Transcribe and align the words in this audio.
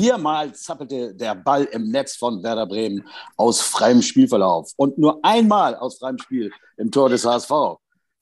Viermal 0.00 0.54
zappelte 0.54 1.14
der 1.14 1.34
Ball 1.34 1.64
im 1.64 1.90
Netz 1.90 2.16
von 2.16 2.42
Werder 2.42 2.64
Bremen 2.64 3.06
aus 3.36 3.60
freiem 3.60 4.00
Spielverlauf 4.00 4.72
und 4.76 4.96
nur 4.96 5.22
einmal 5.22 5.76
aus 5.76 5.98
freiem 5.98 6.16
Spiel 6.16 6.50
im 6.78 6.90
Tor 6.90 7.10
des 7.10 7.26
HSV. 7.26 7.50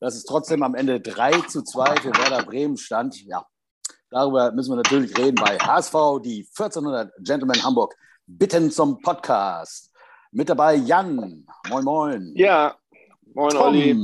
Dass 0.01 0.17
es 0.17 0.25
trotzdem 0.25 0.65
am 0.65 0.75
Ende 0.75 1.01
3 1.01 1.43
zu 1.43 1.63
2 1.63 2.01
für 2.01 2.09
Werder 2.09 2.43
Bremen 2.43 2.77
stand, 2.77 3.25
ja, 3.25 3.47
darüber 4.11 4.51
müssen 4.51 4.73
wir 4.73 4.77
natürlich 4.79 5.17
reden 5.17 5.37
bei 5.37 5.57
HSV, 5.57 6.21
die 6.25 6.49
1400 6.49 7.13
Gentlemen 7.19 7.63
Hamburg 7.63 7.95
bitten 8.27 8.73
zum 8.73 9.01
Podcast. 9.01 9.93
Mit 10.33 10.49
dabei 10.49 10.75
Jan. 10.75 11.47
Moin, 11.69 11.85
moin. 11.85 12.33
Ja, 12.35 12.75
moin, 13.35 13.51
Tom. 13.51 13.63
Olli. 13.63 13.95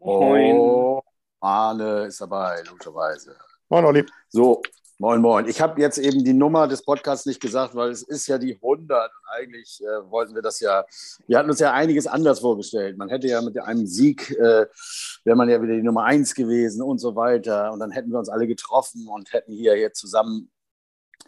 Moin. 0.00 0.56
Oh, 0.56 1.02
Arne 1.40 2.06
ist 2.06 2.22
dabei, 2.22 2.62
logischerweise. 2.66 3.36
Moin, 3.68 3.84
Olli. 3.84 4.06
So, 4.30 4.62
moin, 4.98 5.20
moin. 5.20 5.48
Ich 5.48 5.60
habe 5.60 5.80
jetzt 5.80 5.98
eben 5.98 6.24
die 6.24 6.32
Nummer 6.32 6.66
des 6.66 6.82
Podcasts 6.82 7.24
nicht 7.24 7.40
gesagt, 7.40 7.74
weil 7.74 7.90
es 7.90 8.02
ist 8.02 8.26
ja 8.26 8.36
die 8.36 8.54
100. 8.54 9.10
eigentlich 9.30 9.80
äh, 9.80 10.10
wollten 10.10 10.34
wir 10.34 10.42
das 10.42 10.60
ja, 10.60 10.84
wir 11.26 11.38
hatten 11.38 11.48
uns 11.48 11.60
ja 11.60 11.72
einiges 11.72 12.06
anders 12.06 12.40
vorgestellt. 12.40 12.98
Man 12.98 13.08
hätte 13.08 13.28
ja 13.28 13.40
mit 13.40 13.58
einem 13.58 13.86
Sieg, 13.86 14.30
äh, 14.32 14.66
wäre 15.24 15.36
man 15.36 15.48
ja 15.48 15.62
wieder 15.62 15.74
die 15.74 15.82
Nummer 15.82 16.04
1 16.04 16.34
gewesen 16.34 16.82
und 16.82 16.98
so 16.98 17.14
weiter. 17.14 17.72
Und 17.72 17.78
dann 17.78 17.92
hätten 17.92 18.10
wir 18.10 18.18
uns 18.18 18.28
alle 18.28 18.46
getroffen 18.46 19.06
und 19.08 19.32
hätten 19.32 19.52
hier 19.52 19.76
jetzt 19.76 20.00
zusammen 20.00 20.50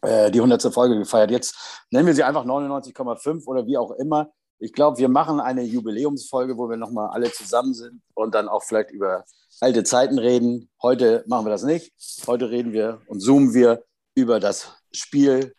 äh, 0.02 0.30
die 0.30 0.41
100. 0.41 0.62
Folge 0.75 0.98
gefeiert. 0.98 1.30
Jetzt 1.30 1.87
nennen 1.91 2.06
wir 2.06 2.14
sie 2.14 2.25
einfach 2.25 2.45
99,5 2.45 3.47
oder 3.47 3.66
wie 3.66 3.78
auch 3.78 3.92
immer. 3.92 4.33
Ich 4.59 4.73
glaube, 4.73 4.98
wir 4.98 5.09
machen 5.09 5.41
eine 5.41 5.62
Jubiläumsfolge, 5.62 6.59
wo 6.59 6.69
wir 6.69 6.77
nochmal 6.77 7.11
alle 7.11 7.30
zusammen 7.33 7.73
sind 7.73 8.02
und 8.14 8.34
dann 8.34 8.48
auch 8.48 8.62
vielleicht 8.62 8.91
über 8.91 9.25
alte 9.60 9.84
Zeiten 9.84 10.19
reden. 10.19 10.69
Heute 10.82 11.24
machen 11.27 11.46
wir 11.46 11.50
das 11.50 11.62
nicht. 11.62 11.92
Heute 12.27 12.50
reden 12.50 12.73
wir 12.73 13.00
und 13.06 13.20
zoomen 13.20 13.55
wir 13.55 13.84
über 14.14 14.41
das 14.41 14.73
Spiel, 14.92 15.55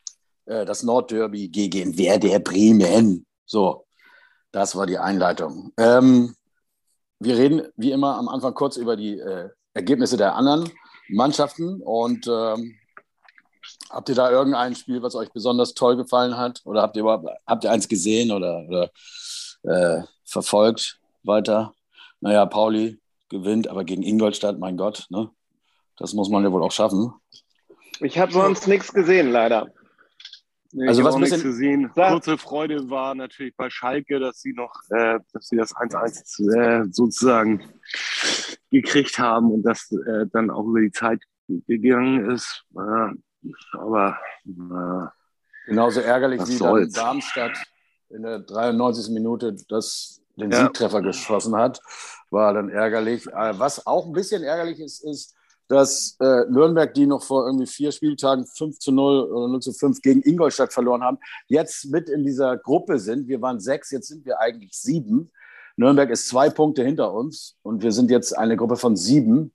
äh, 0.46 0.66
das 0.66 0.84
Nordderby 0.84 1.50
gegen 1.50 1.98
Werder 1.98 2.40
Bremen. 2.40 3.26
So, 3.46 3.86
das 4.52 4.76
war 4.76 4.86
die 4.88 4.98
Einleitung. 4.98 5.72
Ähm, 5.78 6.36
wir 7.20 7.38
reden 7.38 7.68
wie 7.76 7.92
immer 7.92 8.18
am 8.18 8.28
Anfang 8.28 8.54
kurz 8.54 8.78
über 8.78 8.96
die 8.96 9.20
äh, 9.20 9.50
Ergebnisse 9.74 10.18
der 10.18 10.36
anderen 10.36 10.70
Mannschaften 11.10 11.82
und 11.82 12.28
ähm, 12.28 12.76
Habt 13.90 14.10
ihr 14.10 14.16
da 14.16 14.32
irgendein 14.32 14.76
Spiel, 14.76 15.02
was 15.02 15.16
euch 15.16 15.32
besonders 15.32 15.74
toll 15.74 15.98
gefallen 15.98 16.38
hat? 16.38 16.62
Oder 16.66 16.82
habt 16.82 16.96
ihr 16.96 17.02
überhaupt 17.02 17.28
habt 17.46 17.64
ihr 17.64 17.72
eins 17.72 17.88
gesehen 17.88 18.32
oder, 18.32 18.66
oder 18.68 18.90
äh, 19.64 20.04
verfolgt 20.26 21.00
weiter? 21.24 21.74
Naja, 22.22 22.46
Pauli 22.46 23.01
gewinnt, 23.32 23.68
aber 23.68 23.84
gegen 23.84 24.04
Ingolstadt, 24.04 24.60
mein 24.60 24.78
Gott, 24.78 25.08
ne? 25.10 25.32
Das 25.98 26.14
muss 26.14 26.30
man 26.30 26.44
ja 26.44 26.52
wohl 26.52 26.64
auch 26.64 26.72
schaffen. 26.72 27.14
Ich 28.00 28.20
habe 28.20 28.32
sonst 28.32 28.68
nichts 28.68 28.94
gesehen, 28.94 29.32
leider. 29.32 29.72
Nee, 30.74 30.88
also 30.88 31.04
was 31.04 31.18
nichts 31.18 31.42
gesehen. 31.42 31.92
Kurze 31.94 32.38
Freude 32.38 32.90
war 32.90 33.14
natürlich 33.16 33.56
bei 33.56 33.70
Schalke, 33.70 34.20
dass 34.20 34.42
sie 34.42 34.54
noch, 34.54 34.74
äh, 34.90 35.20
dass 35.34 35.48
sie 35.48 35.58
das 35.58 35.76
1-1 35.76 36.56
äh, 36.56 36.86
sozusagen 36.92 37.64
gekriegt 38.70 39.20
haben 39.20 39.52
und 39.52 39.64
das 39.64 39.92
äh, 39.92 40.28
dann 40.32 40.50
auch 40.50 40.66
über 40.66 40.80
die 40.80 40.92
Zeit 40.92 41.22
gegangen 41.68 42.32
ist. 42.32 42.64
Aber 43.74 44.18
na, 44.46 45.14
genauso 45.66 46.00
ärgerlich 46.00 46.42
wie 46.48 46.58
dann 46.58 46.90
Darmstadt 46.92 47.58
in 48.10 48.24
der 48.24 48.40
93. 48.40 49.14
Minute 49.14 49.56
das, 49.68 50.21
den 50.36 50.52
ja. 50.52 50.64
Siegtreffer 50.64 51.02
geschossen 51.02 51.56
hat, 51.56 51.80
war 52.30 52.54
dann 52.54 52.70
ärgerlich. 52.70 53.28
Äh, 53.28 53.60
was 53.60 53.86
auch 53.86 54.06
ein 54.06 54.14
bisschen 54.14 54.44
ärgerlich 54.44 54.80
ist, 54.80 55.04
ist, 55.04 55.36
dass 55.68 56.18
äh, 56.20 56.46
Nürnberg, 56.50 56.94
die 56.94 57.06
noch 57.06 57.24
vor 57.24 57.46
irgendwie 57.46 57.66
vier 57.66 57.92
Spieltagen 57.92 58.46
5 58.46 58.80
zu 58.80 58.92
0 58.92 59.32
oder 59.32 59.48
0 59.48 59.62
zu 59.62 59.72
5 59.72 60.02
gegen 60.02 60.22
Ingolstadt 60.22 60.74
verloren 60.74 61.02
haben, 61.02 61.18
jetzt 61.48 61.90
mit 61.90 62.10
in 62.10 62.26
dieser 62.26 62.58
Gruppe 62.58 63.00
sind. 63.00 63.28
Wir 63.28 63.42
waren 63.42 63.62
sechs, 63.62 63.90
jetzt 63.92 64.10
sind 64.10 64.26
wir 64.26 64.40
eigentlich 64.40 64.74
sieben. 64.74 65.32
Nürnberg 65.78 66.10
ist 66.10 66.28
zwei 66.28 66.50
Punkte 66.50 66.84
hinter 66.84 67.14
uns 67.14 67.56
und 67.64 67.84
wir 67.84 67.94
sind 67.94 68.12
jetzt 68.12 68.38
eine 68.38 68.58
Gruppe 68.58 68.76
von 68.76 68.98
sieben. 68.98 69.54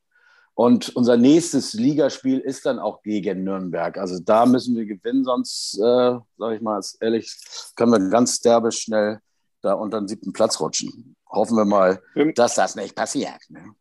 Und 0.55 0.97
unser 0.97 1.19
nächstes 1.19 1.75
Ligaspiel 1.75 2.39
ist 2.39 2.65
dann 2.65 2.79
auch 2.79 3.03
gegen 3.03 3.45
Nürnberg. 3.45 3.99
Also 3.99 4.19
da 4.19 4.47
müssen 4.47 4.75
wir 4.75 4.87
gewinnen, 4.87 5.23
sonst, 5.23 5.79
äh, 5.79 6.17
sage 6.39 6.57
ich 6.57 6.63
mal 6.63 6.81
ehrlich, 7.01 7.37
können 7.77 7.93
wir 7.93 8.09
ganz 8.09 8.41
derbe 8.41 8.73
schnell 8.73 9.21
da 9.67 9.75
unter 9.75 10.01
den 10.01 10.09
siebten 10.09 10.33
Platz 10.33 10.61
rutschen. 10.61 11.17
Hoffen 11.29 11.57
wir 11.57 11.65
mal, 11.65 12.01
dass 12.35 12.55
das 12.55 12.77
nicht 12.77 12.95
passiert. 12.95 13.39
Ne? 13.49 13.75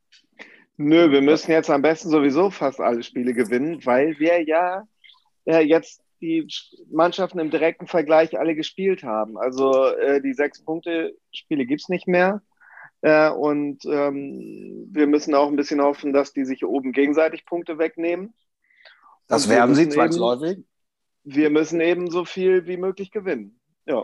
Nö, 0.77 1.11
wir 1.11 1.21
müssen 1.21 1.51
jetzt 1.51 1.69
am 1.69 1.81
besten 1.81 2.09
sowieso 2.09 2.49
fast 2.49 2.81
alle 2.81 3.01
Spiele 3.01 3.33
gewinnen, 3.33 3.85
weil 3.85 4.19
wir 4.19 4.43
ja 4.43 4.85
äh, 5.45 5.61
jetzt 5.61 6.01
die 6.21 6.47
Mannschaften 6.91 7.39
im 7.39 7.49
direkten 7.49 7.87
Vergleich 7.87 8.37
alle 8.37 8.55
gespielt 8.55 9.03
haben. 9.03 9.37
Also 9.37 9.85
äh, 9.85 10.21
die 10.21 10.33
sechs 10.33 10.63
Punkte 10.63 11.15
Spiele 11.31 11.65
gibt 11.65 11.81
es 11.81 11.89
nicht 11.89 12.07
mehr. 12.07 12.41
Äh, 13.01 13.29
und 13.29 13.85
ähm, 13.85 14.87
wir 14.91 15.07
müssen 15.07 15.35
auch 15.35 15.47
ein 15.47 15.55
bisschen 15.55 15.81
hoffen, 15.81 16.11
dass 16.11 16.33
die 16.33 16.45
sich 16.45 16.65
oben 16.65 16.91
gegenseitig 16.91 17.45
Punkte 17.45 17.77
wegnehmen. 17.77 18.33
Das 19.27 19.47
werden 19.49 19.75
sie 19.75 19.89
zwangsläufig. 19.89 20.57
Eben, 20.57 20.67
wir 21.23 21.49
müssen 21.49 21.81
eben 21.81 22.09
so 22.09 22.25
viel 22.25 22.67
wie 22.67 22.77
möglich 22.77 23.11
gewinnen. 23.11 23.59
Ja. 23.85 24.03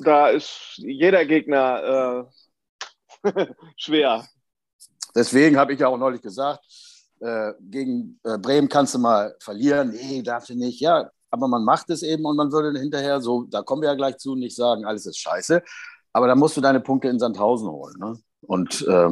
Da 0.00 0.28
ist 0.28 0.74
jeder 0.76 1.24
Gegner 1.24 2.28
äh, 3.24 3.44
schwer. 3.76 4.24
Deswegen 5.14 5.56
habe 5.56 5.72
ich 5.72 5.80
ja 5.80 5.88
auch 5.88 5.98
neulich 5.98 6.22
gesagt, 6.22 6.64
äh, 7.20 7.52
gegen 7.60 8.20
äh, 8.24 8.38
Bremen 8.38 8.68
kannst 8.68 8.94
du 8.94 8.98
mal 8.98 9.34
verlieren. 9.40 9.90
Nee, 9.90 10.22
darfst 10.22 10.50
du 10.50 10.54
nicht. 10.54 10.80
Ja, 10.80 11.10
aber 11.30 11.48
man 11.48 11.64
macht 11.64 11.90
es 11.90 12.02
eben 12.02 12.24
und 12.24 12.36
man 12.36 12.52
würde 12.52 12.78
hinterher 12.78 13.20
so, 13.20 13.44
da 13.44 13.62
kommen 13.62 13.82
wir 13.82 13.88
ja 13.88 13.94
gleich 13.94 14.18
zu, 14.18 14.34
nicht 14.34 14.56
sagen, 14.56 14.84
alles 14.84 15.06
ist 15.06 15.18
scheiße. 15.18 15.62
Aber 16.12 16.26
da 16.26 16.34
musst 16.34 16.56
du 16.56 16.60
deine 16.60 16.80
Punkte 16.80 17.08
in 17.08 17.18
Sandhausen 17.18 17.68
holen. 17.68 17.96
Ne? 17.98 18.18
Und 18.42 18.86
äh, 18.86 19.10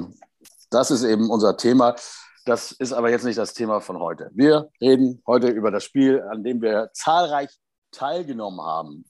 das 0.70 0.91
ist 0.91 1.04
eben 1.04 1.30
unser 1.30 1.56
Thema. 1.56 1.97
Das 2.44 2.72
ist 2.72 2.92
aber 2.92 3.10
jetzt 3.10 3.24
nicht 3.24 3.38
das 3.38 3.54
Thema 3.54 3.80
von 3.80 3.98
heute. 3.98 4.30
Wir 4.34 4.70
reden 4.80 5.22
heute 5.26 5.48
über 5.48 5.70
das 5.70 5.84
Spiel, 5.84 6.22
an 6.30 6.44
dem 6.44 6.62
wir 6.62 6.91
zahlreich 6.92 7.50
teilgenommen 7.91 8.60
haben. 8.60 9.04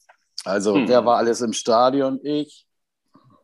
Also, 0.47 0.77
hm. 0.77 0.87
wer 0.87 1.05
war 1.05 1.17
alles 1.17 1.41
im 1.41 1.53
Stadion? 1.53 2.21
Ich. 2.23 2.69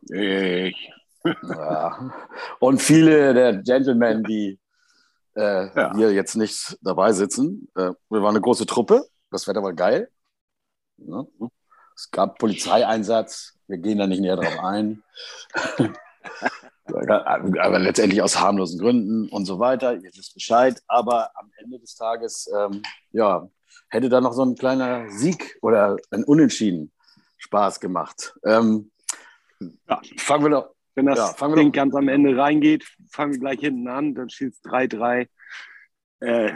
Ich. 0.09 0.89
Ja. 1.25 2.13
Und 2.59 2.81
viele 2.81 3.33
der 3.33 3.57
Gentlemen, 3.57 4.23
die 4.23 4.57
äh, 5.35 5.67
ja. 5.75 5.93
hier 5.95 6.13
jetzt 6.13 6.35
nicht 6.35 6.77
dabei 6.81 7.11
sitzen. 7.11 7.67
Äh, 7.75 7.91
wir 8.09 8.21
waren 8.21 8.35
eine 8.35 8.41
große 8.41 8.65
Truppe. 8.65 9.05
Das 9.31 9.47
Wetter 9.47 9.61
war 9.61 9.73
geil. 9.73 10.09
Ja. 10.95 11.25
Es 11.93 12.09
gab 12.09 12.39
Polizeieinsatz, 12.39 13.57
wir 13.67 13.79
gehen 13.79 13.97
da 13.97 14.07
nicht 14.07 14.21
näher 14.21 14.37
drauf 14.37 14.59
ein. 14.59 15.03
aber 16.85 17.79
letztendlich 17.79 18.21
aus 18.21 18.39
harmlosen 18.39 18.79
Gründen 18.79 19.27
und 19.27 19.45
so 19.45 19.59
weiter. 19.59 19.93
Ihr 19.93 20.11
wisst 20.13 20.35
Bescheid. 20.35 20.81
Aber 20.87 21.31
am 21.35 21.51
Ende 21.57 21.79
des 21.79 21.95
Tages, 21.95 22.49
ähm, 22.57 22.81
ja, 23.11 23.49
hätte 23.89 24.07
da 24.07 24.21
noch 24.21 24.33
so 24.33 24.43
ein 24.43 24.55
kleiner 24.55 25.09
Sieg 25.09 25.57
oder 25.61 25.97
ein 26.09 26.23
Unentschieden 26.23 26.92
Spaß 27.43 27.79
gemacht. 27.79 28.33
Ähm, 28.45 28.91
ja, 29.59 30.01
fangen 30.17 30.45
wir 30.45 30.49
doch. 30.49 30.69
Wenn 30.95 31.07
das 31.07 31.35
ja, 31.39 31.47
Ding 31.55 31.71
ganz 31.71 31.95
am 31.95 32.07
Ende 32.07 32.37
reingeht, 32.37 32.85
fangen 33.09 33.33
wir 33.33 33.39
gleich 33.39 33.59
hinten 33.59 33.87
an, 33.87 34.13
dann 34.13 34.29
steht 34.29 34.53
es 34.53 34.63
3-3. 34.63 35.27
Äh, 36.19 36.53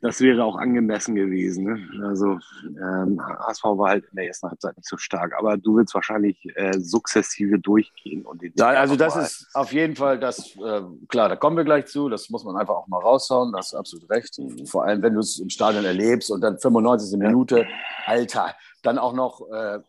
das 0.00 0.20
wäre 0.20 0.44
auch 0.44 0.56
angemessen 0.56 1.16
gewesen. 1.16 1.64
Ne? 1.64 2.06
Also 2.06 2.38
ähm, 2.62 3.20
HSV 3.20 3.64
war 3.64 3.88
halt 3.88 4.04
in 4.04 4.16
der 4.16 4.26
ersten 4.26 4.48
Halbzeit 4.48 4.76
nicht 4.76 4.88
so 4.88 4.96
stark, 4.98 5.34
aber 5.36 5.56
du 5.56 5.76
willst 5.76 5.94
wahrscheinlich 5.94 6.38
äh, 6.54 6.78
sukzessive 6.78 7.58
durchgehen. 7.58 8.24
Und 8.24 8.42
ja, 8.56 8.68
also 8.68 8.94
das 8.94 9.16
ist 9.16 9.48
auf 9.54 9.72
jeden 9.72 9.96
Fall 9.96 10.20
das, 10.20 10.54
äh, 10.56 10.82
klar, 11.08 11.28
da 11.28 11.34
kommen 11.34 11.56
wir 11.56 11.64
gleich 11.64 11.86
zu, 11.86 12.08
das 12.08 12.30
muss 12.30 12.44
man 12.44 12.56
einfach 12.56 12.74
auch 12.74 12.86
mal 12.86 13.00
raushauen, 13.00 13.50
da 13.50 13.58
hast 13.58 13.72
du 13.72 13.78
absolut 13.78 14.08
recht. 14.10 14.38
Mhm. 14.38 14.66
Vor 14.66 14.84
allem, 14.84 15.02
wenn 15.02 15.14
du 15.14 15.20
es 15.20 15.40
im 15.40 15.48
Stadion 15.48 15.84
erlebst 15.84 16.30
und 16.30 16.42
dann 16.42 16.58
95. 16.58 17.10
Ja. 17.10 17.26
Minute, 17.26 17.66
Alter, 18.06 18.54
dann 18.88 18.98
auch 18.98 19.12
noch 19.12 19.48
äh, 19.50 19.80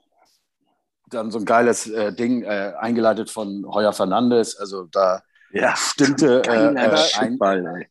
dann 1.10 1.32
so 1.32 1.40
ein 1.40 1.46
geiles 1.46 1.88
äh, 1.88 2.14
Ding 2.14 2.44
äh, 2.44 2.74
eingeleitet 2.78 3.30
von 3.30 3.66
Heuer 3.72 3.94
Fernandes, 3.94 4.58
also 4.58 4.84
da 4.84 5.24
ja, 5.52 5.76
stimmte 5.76 6.44
äh, 6.46 7.18
ein, 7.18 7.38
Ball, 7.40 7.88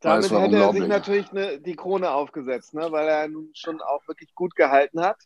damit 0.00 0.30
hätte 0.30 0.56
er 0.56 0.72
sich 0.72 0.86
natürlich 0.86 1.30
eine, 1.30 1.60
die 1.60 1.76
Krone 1.76 2.10
aufgesetzt, 2.10 2.74
ne? 2.74 2.90
weil 2.90 3.08
er 3.08 3.28
nun 3.28 3.50
schon 3.54 3.80
auch 3.80 4.06
wirklich 4.06 4.34
gut 4.34 4.54
gehalten 4.54 5.00
hat. 5.00 5.16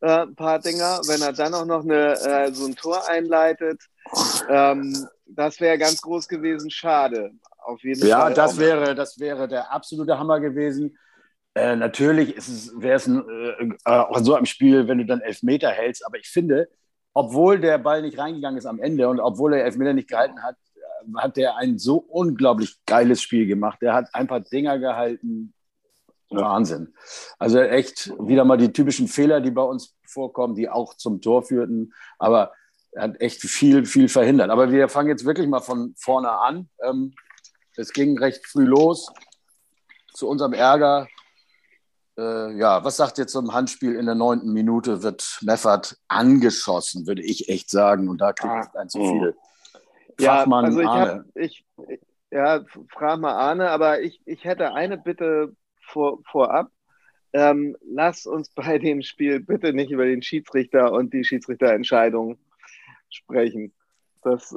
Äh, 0.00 0.22
ein 0.22 0.34
paar 0.34 0.58
Dinger. 0.58 1.00
Wenn 1.06 1.22
er 1.22 1.32
dann 1.32 1.54
auch 1.54 1.64
noch 1.64 1.84
eine, 1.84 2.12
äh, 2.20 2.52
so 2.52 2.66
ein 2.66 2.74
Tor 2.74 3.08
einleitet, 3.08 3.80
ähm, 4.50 5.06
das 5.26 5.60
wäre 5.60 5.78
ganz 5.78 6.02
groß 6.02 6.28
gewesen. 6.28 6.70
Schade. 6.70 7.30
Auf 7.58 7.82
jeden 7.82 8.06
ja, 8.06 8.20
Fall. 8.20 8.30
Ja, 8.30 8.34
das 8.34 8.58
wäre, 8.58 8.94
das 8.94 9.18
wäre 9.18 9.48
der 9.48 9.72
absolute 9.72 10.18
Hammer 10.18 10.40
gewesen. 10.40 10.98
Äh, 11.54 11.76
natürlich 11.76 12.36
wäre 12.76 12.96
es 12.96 13.06
äh, 13.06 13.72
auch 13.84 14.16
in 14.16 14.24
so 14.24 14.34
einem 14.34 14.46
Spiel, 14.46 14.88
wenn 14.88 14.98
du 14.98 15.06
dann 15.06 15.20
Elfmeter 15.20 15.70
hältst. 15.70 16.04
Aber 16.04 16.18
ich 16.18 16.28
finde, 16.28 16.68
obwohl 17.12 17.60
der 17.60 17.78
Ball 17.78 18.02
nicht 18.02 18.18
reingegangen 18.18 18.58
ist 18.58 18.66
am 18.66 18.80
Ende 18.80 19.08
und 19.08 19.20
obwohl 19.20 19.54
er 19.54 19.64
Elfmeter 19.64 19.92
nicht 19.92 20.08
gehalten 20.08 20.42
hat, 20.42 20.56
hat 21.16 21.36
der 21.36 21.56
ein 21.56 21.78
so 21.78 21.96
unglaublich 21.96 22.78
geiles 22.86 23.22
Spiel 23.22 23.46
gemacht. 23.46 23.80
Der 23.82 23.94
hat 23.94 24.08
ein 24.14 24.26
paar 24.26 24.40
Dinger 24.40 24.78
gehalten. 24.78 25.54
Wahnsinn. 26.30 26.94
Also 27.38 27.60
echt 27.60 28.10
wieder 28.18 28.44
mal 28.44 28.56
die 28.56 28.72
typischen 28.72 29.06
Fehler, 29.06 29.40
die 29.40 29.50
bei 29.50 29.62
uns 29.62 29.94
vorkommen, 30.06 30.54
die 30.54 30.68
auch 30.68 30.94
zum 30.94 31.20
Tor 31.20 31.42
führten. 31.42 31.92
Aber 32.18 32.52
er 32.92 33.04
hat 33.04 33.20
echt 33.20 33.42
viel, 33.42 33.84
viel 33.84 34.08
verhindert. 34.08 34.50
Aber 34.50 34.72
wir 34.72 34.88
fangen 34.88 35.08
jetzt 35.08 35.24
wirklich 35.24 35.46
mal 35.46 35.60
von 35.60 35.94
vorne 35.96 36.30
an. 36.30 36.68
Ähm, 36.82 37.14
es 37.76 37.92
ging 37.92 38.18
recht 38.18 38.46
früh 38.46 38.64
los. 38.64 39.12
Zu 40.14 40.28
unserem 40.28 40.52
Ärger. 40.52 41.08
Äh, 42.16 42.56
ja, 42.56 42.84
was 42.84 42.96
sagt 42.96 43.18
ihr 43.18 43.26
zum 43.26 43.52
Handspiel 43.52 43.96
in 43.96 44.06
der 44.06 44.14
neunten 44.14 44.52
Minute? 44.52 45.02
Wird 45.02 45.38
Meffert 45.42 45.96
angeschossen, 46.08 47.06
würde 47.06 47.22
ich 47.22 47.48
echt 47.48 47.70
sagen. 47.70 48.08
Und 48.08 48.20
da 48.20 48.32
kriegt 48.32 48.66
es 48.66 48.74
ein 48.74 48.88
zu 48.88 49.00
viel. 49.00 49.36
Fachmann 50.20 50.64
ja, 50.64 50.68
also 50.68 50.80
ich 50.80 50.86
Arne. 50.86 51.12
Hab, 51.12 51.36
ich, 51.36 51.64
ja, 52.30 52.64
frag 52.92 53.20
mal 53.20 53.32
Arne, 53.32 53.70
aber 53.70 54.00
ich, 54.00 54.20
ich 54.26 54.44
hätte 54.44 54.72
eine 54.74 54.96
Bitte 54.96 55.54
vor, 55.80 56.20
vorab. 56.30 56.68
Ähm, 57.32 57.76
lass 57.84 58.26
uns 58.26 58.48
bei 58.50 58.78
dem 58.78 59.02
Spiel 59.02 59.40
bitte 59.40 59.72
nicht 59.72 59.90
über 59.90 60.04
den 60.04 60.22
Schiedsrichter 60.22 60.92
und 60.92 61.12
die 61.12 61.24
Schiedsrichterentscheidung 61.24 62.38
sprechen. 63.10 63.72
Das, 64.22 64.52
äh, 64.52 64.56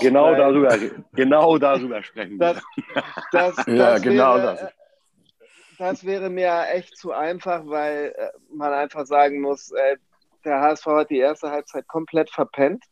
genau, 0.00 0.32
weil, 0.32 0.36
darüber, 0.36 0.76
genau 1.12 1.58
darüber 1.58 2.02
sprechen 2.02 2.38
das, 2.38 2.60
das, 3.30 3.54
das, 3.56 3.66
ja, 3.66 3.98
genau 3.98 4.36
wäre, 4.36 4.56
das. 4.56 4.72
Das 5.78 6.04
wäre 6.04 6.30
mir 6.30 6.68
echt 6.72 6.96
zu 6.96 7.12
einfach, 7.12 7.66
weil 7.66 8.14
äh, 8.16 8.30
man 8.50 8.72
einfach 8.72 9.06
sagen 9.06 9.40
muss, 9.40 9.70
äh, 9.72 9.96
der 10.44 10.60
HSV 10.60 10.86
hat 10.86 11.10
die 11.10 11.18
erste 11.18 11.50
Halbzeit 11.50 11.88
komplett 11.88 12.30
verpennt 12.30 12.84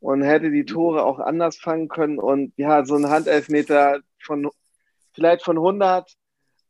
und 0.00 0.22
hätte 0.22 0.50
die 0.50 0.64
Tore 0.64 1.04
auch 1.04 1.18
anders 1.18 1.56
fangen 1.56 1.88
können. 1.88 2.18
Und 2.18 2.52
ja, 2.56 2.84
so 2.84 2.96
ein 2.96 3.08
Handelfmeter 3.08 4.00
von 4.22 4.50
vielleicht 5.12 5.44
von 5.44 5.56
100 5.56 6.10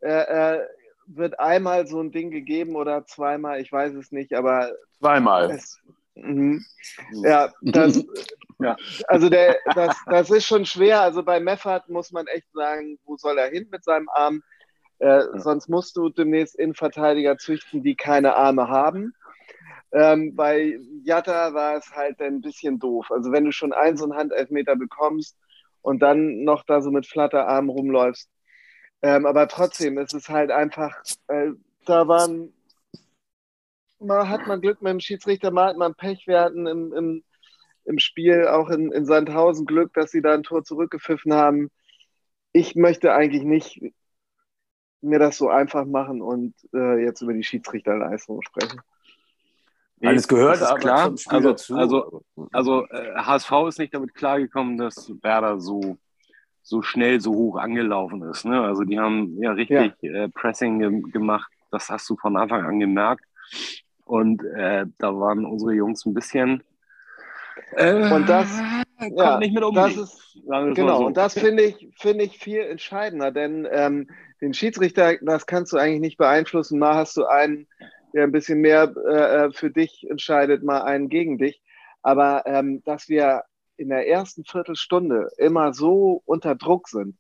äh, 0.01 0.09
äh, 0.09 0.67
wird 1.07 1.39
einmal 1.39 1.87
so 1.87 2.01
ein 2.01 2.13
Ding 2.13 2.31
gegeben 2.31 2.77
oder 2.77 3.05
zweimal, 3.05 3.61
ich 3.61 3.73
weiß 3.73 3.95
es 3.95 4.13
nicht, 4.13 4.33
aber. 4.33 4.73
Zweimal. 4.99 5.51
Es, 5.51 5.79
mhm. 6.15 6.65
Ja, 7.23 7.53
das, 7.63 8.05
ja, 8.59 8.77
also 9.09 9.29
der, 9.29 9.59
das, 9.75 9.97
das 10.07 10.31
ist 10.31 10.47
schon 10.47 10.65
schwer. 10.65 11.01
Also 11.01 11.23
bei 11.23 11.41
Meffert 11.41 11.89
muss 11.89 12.13
man 12.13 12.27
echt 12.27 12.51
sagen, 12.53 12.99
wo 13.05 13.17
soll 13.17 13.39
er 13.39 13.49
hin 13.51 13.69
mit 13.71 13.85
seinem 13.85 14.09
Arm? 14.11 14.43
Äh. 15.01 15.25
Sonst 15.35 15.69
musst 15.69 15.97
du 15.97 16.11
demnächst 16.11 16.55
Innenverteidiger 16.57 17.37
züchten, 17.39 17.83
die 17.83 17.97
keine 17.97 18.37
Arme 18.37 18.69
haben. 18.69 19.15
Ähm, 19.93 20.37
bei 20.37 20.79
Jatta 21.03 21.53
war 21.55 21.77
es 21.77 21.91
halt 21.91 22.21
ein 22.21 22.41
bisschen 22.41 22.79
doof. 22.79 23.11
Also 23.11 23.33
wenn 23.33 23.45
du 23.45 23.53
schon 23.53 23.73
einen 23.73 23.97
so 23.97 24.05
einen 24.05 24.15
Handelfmeter 24.15 24.77
bekommst 24.77 25.37
und 25.83 26.01
dann 26.01 26.45
noch 26.45 26.65
da 26.65 26.81
so 26.81 26.91
mit 26.91 27.07
Flatterarmen 27.07 27.71
rumläufst, 27.71 28.31
ähm, 29.03 29.27
aber 29.27 29.49
trotzdem 29.49 29.99
ist 29.99 30.15
es 30.15 30.29
halt 30.29 30.51
einfach, 30.51 30.95
äh, 31.29 31.53
da 31.87 32.07
waren, 32.07 32.53
mal 33.99 34.29
hat 34.29 34.47
man 34.47 34.61
Glück 34.61 34.83
mit 34.83 34.93
dem 34.93 35.01
Schiedsrichter, 35.01 35.51
mal 35.51 35.71
hat 35.71 35.77
man 35.77 35.95
Pech. 35.95 36.27
Wir 36.27 36.41
hatten 36.41 36.67
im, 36.67 36.93
im, 36.93 37.25
im 37.85 37.99
Spiel 37.99 38.47
auch 38.47 38.69
in, 38.69 38.93
in 38.93 39.07
Sandhausen 39.07 39.67
Glück, 39.67 39.95
dass 39.95 40.11
sie 40.11 40.23
da 40.23 40.35
ein 40.35 40.43
Tor 40.43 40.65
zurückgepfiffen 40.65 41.33
haben. 41.33 41.71
Ich 42.53 42.77
möchte 42.77 43.15
eigentlich 43.15 43.43
nicht 43.43 43.81
mir 45.03 45.19
das 45.19 45.37
so 45.37 45.49
einfach 45.49 45.85
machen 45.87 46.21
und 46.23 46.55
äh, 46.75 47.03
jetzt 47.03 47.23
über 47.23 47.33
die 47.33 47.43
Schiedsrichterleistung 47.43 48.43
sprechen. 48.43 48.81
Alles 50.03 50.29
gehört, 50.29 50.63
aber 50.63 50.79
klar. 50.79 51.15
also, 51.27 51.75
also, 51.75 52.23
also 52.53 52.87
äh, 52.87 53.17
HSV 53.17 53.53
ist 53.69 53.79
nicht 53.79 53.95
damit 53.95 54.15
klargekommen, 54.15 54.79
dass 54.79 55.13
Werder 55.23 55.61
so 55.61 55.99
so 56.63 56.83
schnell 56.83 57.21
so 57.21 57.33
hoch 57.33 57.57
angelaufen 57.57 58.23
ist. 58.23 58.45
Ne? 58.45 58.61
Also 58.61 58.85
die 58.85 58.99
haben 58.99 59.43
ja 59.43 59.53
richtig 59.53 59.95
ja. 60.01 60.25
Äh, 60.25 60.29
Pressing 60.29 60.79
ge 60.79 61.11
gemacht. 61.11 61.51
Das 61.71 61.89
hast 61.89 62.09
du 62.09 62.17
von 62.17 62.37
Anfang 62.37 62.65
an 62.65 62.79
gemerkt. 62.79 63.25
Und 64.05 64.45
äh, 64.45 64.87
da 64.99 65.19
waren 65.19 65.45
unsere 65.45 65.73
Jungs 65.73 66.05
ein 66.05 66.15
bisschen 66.15 66.63
äh, 67.73 68.13
und 68.13 68.29
das 68.29 68.61
ja, 69.01 69.39
nicht 69.39 69.55
mit. 69.55 69.65
Das 69.75 69.97
ist, 69.97 70.39
genau, 70.75 70.99
so. 70.99 71.07
und 71.07 71.17
das 71.17 71.35
finde 71.35 71.65
ich, 71.65 71.89
finde 71.99 72.25
ich 72.25 72.39
viel 72.39 72.61
entscheidender, 72.61 73.31
denn 73.31 73.67
ähm, 73.71 74.09
den 74.41 74.55
Schiedsrichter, 74.55 75.17
das 75.23 75.47
kannst 75.47 75.73
du 75.73 75.77
eigentlich 75.77 76.01
nicht 76.01 76.19
beeinflussen. 76.19 76.79
Mal 76.79 76.95
hast 76.95 77.17
du 77.17 77.27
einen, 77.27 77.67
der 78.15 78.25
ein 78.25 78.33
bisschen 78.33 78.61
mehr 78.61 78.93
äh, 79.09 79.47
äh 79.47 79.53
für 79.53 79.71
dich 79.71 80.07
entscheidet, 80.09 80.63
mal 80.63 80.83
einen 80.83 81.09
gegen 81.09 81.39
dich. 81.39 81.63
Aber 82.03 82.45
ähm, 82.47 82.83
dass 82.85 83.09
wir 83.09 83.45
in 83.77 83.89
der 83.89 84.09
ersten 84.09 84.45
Viertelstunde 84.45 85.31
immer 85.39 85.73
so 85.73 86.23
unter 86.25 86.55
Druck 86.55 86.89
sind, 86.89 87.17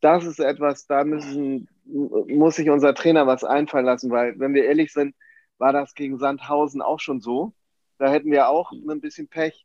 das 0.00 0.24
ist 0.24 0.38
etwas, 0.38 0.86
da 0.86 1.02
müssen, 1.02 1.68
muss 1.84 2.56
sich 2.56 2.68
unser 2.68 2.94
Trainer 2.94 3.26
was 3.26 3.42
einfallen 3.42 3.86
lassen, 3.86 4.10
weil, 4.10 4.38
wenn 4.38 4.52
wir 4.52 4.64
ehrlich 4.66 4.92
sind, 4.92 5.14
war 5.58 5.72
das 5.72 5.94
gegen 5.94 6.18
Sandhausen 6.18 6.82
auch 6.82 7.00
schon 7.00 7.20
so. 7.20 7.54
Da 7.98 8.10
hätten 8.10 8.30
wir 8.30 8.48
auch 8.48 8.72
ein 8.72 9.00
bisschen 9.00 9.28
Pech. 9.28 9.64